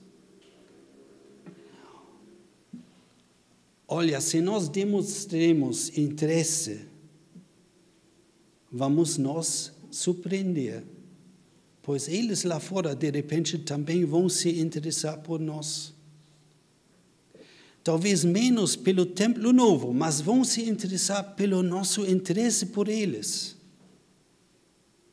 Olha, 3.87 4.19
se 4.19 4.41
nós 4.41 4.67
demonstremos 4.67 5.95
interesse, 5.95 6.87
vamos 8.71 9.17
nós 9.17 9.71
surpreender 9.91 10.83
pois 11.85 12.07
eles 12.07 12.43
lá 12.43 12.59
fora, 12.59 12.95
de 12.95 13.11
repente, 13.11 13.59
também 13.59 14.03
vão 14.03 14.27
se 14.27 14.59
interessar 14.59 15.19
por 15.19 15.39
nós. 15.39 15.93
Talvez 17.83 18.25
menos 18.25 18.75
pelo 18.75 19.05
templo 19.05 19.53
novo, 19.53 19.93
mas 19.93 20.19
vão 20.19 20.43
se 20.43 20.67
interessar 20.67 21.35
pelo 21.35 21.61
nosso 21.61 22.03
interesse 22.03 22.65
por 22.65 22.89
eles. 22.89 23.55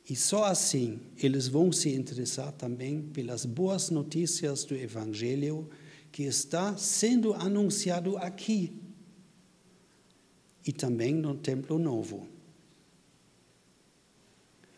E 0.09 0.16
só 0.16 0.45
assim 0.45 0.99
eles 1.23 1.47
vão 1.47 1.70
se 1.70 1.91
interessar 1.91 2.51
também 2.53 3.03
pelas 3.03 3.45
boas 3.45 3.91
notícias 3.91 4.64
do 4.64 4.75
Evangelho 4.75 5.68
que 6.11 6.23
está 6.23 6.75
sendo 6.79 7.35
anunciado 7.35 8.16
aqui 8.16 8.73
e 10.66 10.73
também 10.73 11.14
no 11.14 11.35
templo 11.35 11.79
novo. 11.79 12.32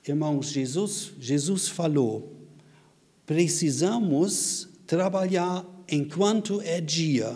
Irmãos, 0.06 0.48
Jesus, 0.48 1.12
Jesus 1.18 1.68
falou, 1.68 2.46
precisamos 3.24 4.68
trabalhar 4.86 5.64
enquanto 5.88 6.60
é 6.60 6.80
dia. 6.80 7.34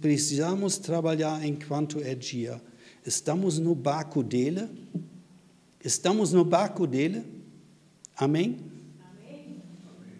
Precisamos 0.00 0.76
trabalhar 0.76 1.42
enquanto 1.46 1.98
é 2.00 2.14
dia. 2.14 2.60
Estamos 3.06 3.58
no 3.58 3.74
barco 3.74 4.22
dele? 4.22 4.68
Estamos 5.82 6.34
no 6.34 6.44
barco 6.44 6.86
dele? 6.86 7.24
Amém? 8.14 8.58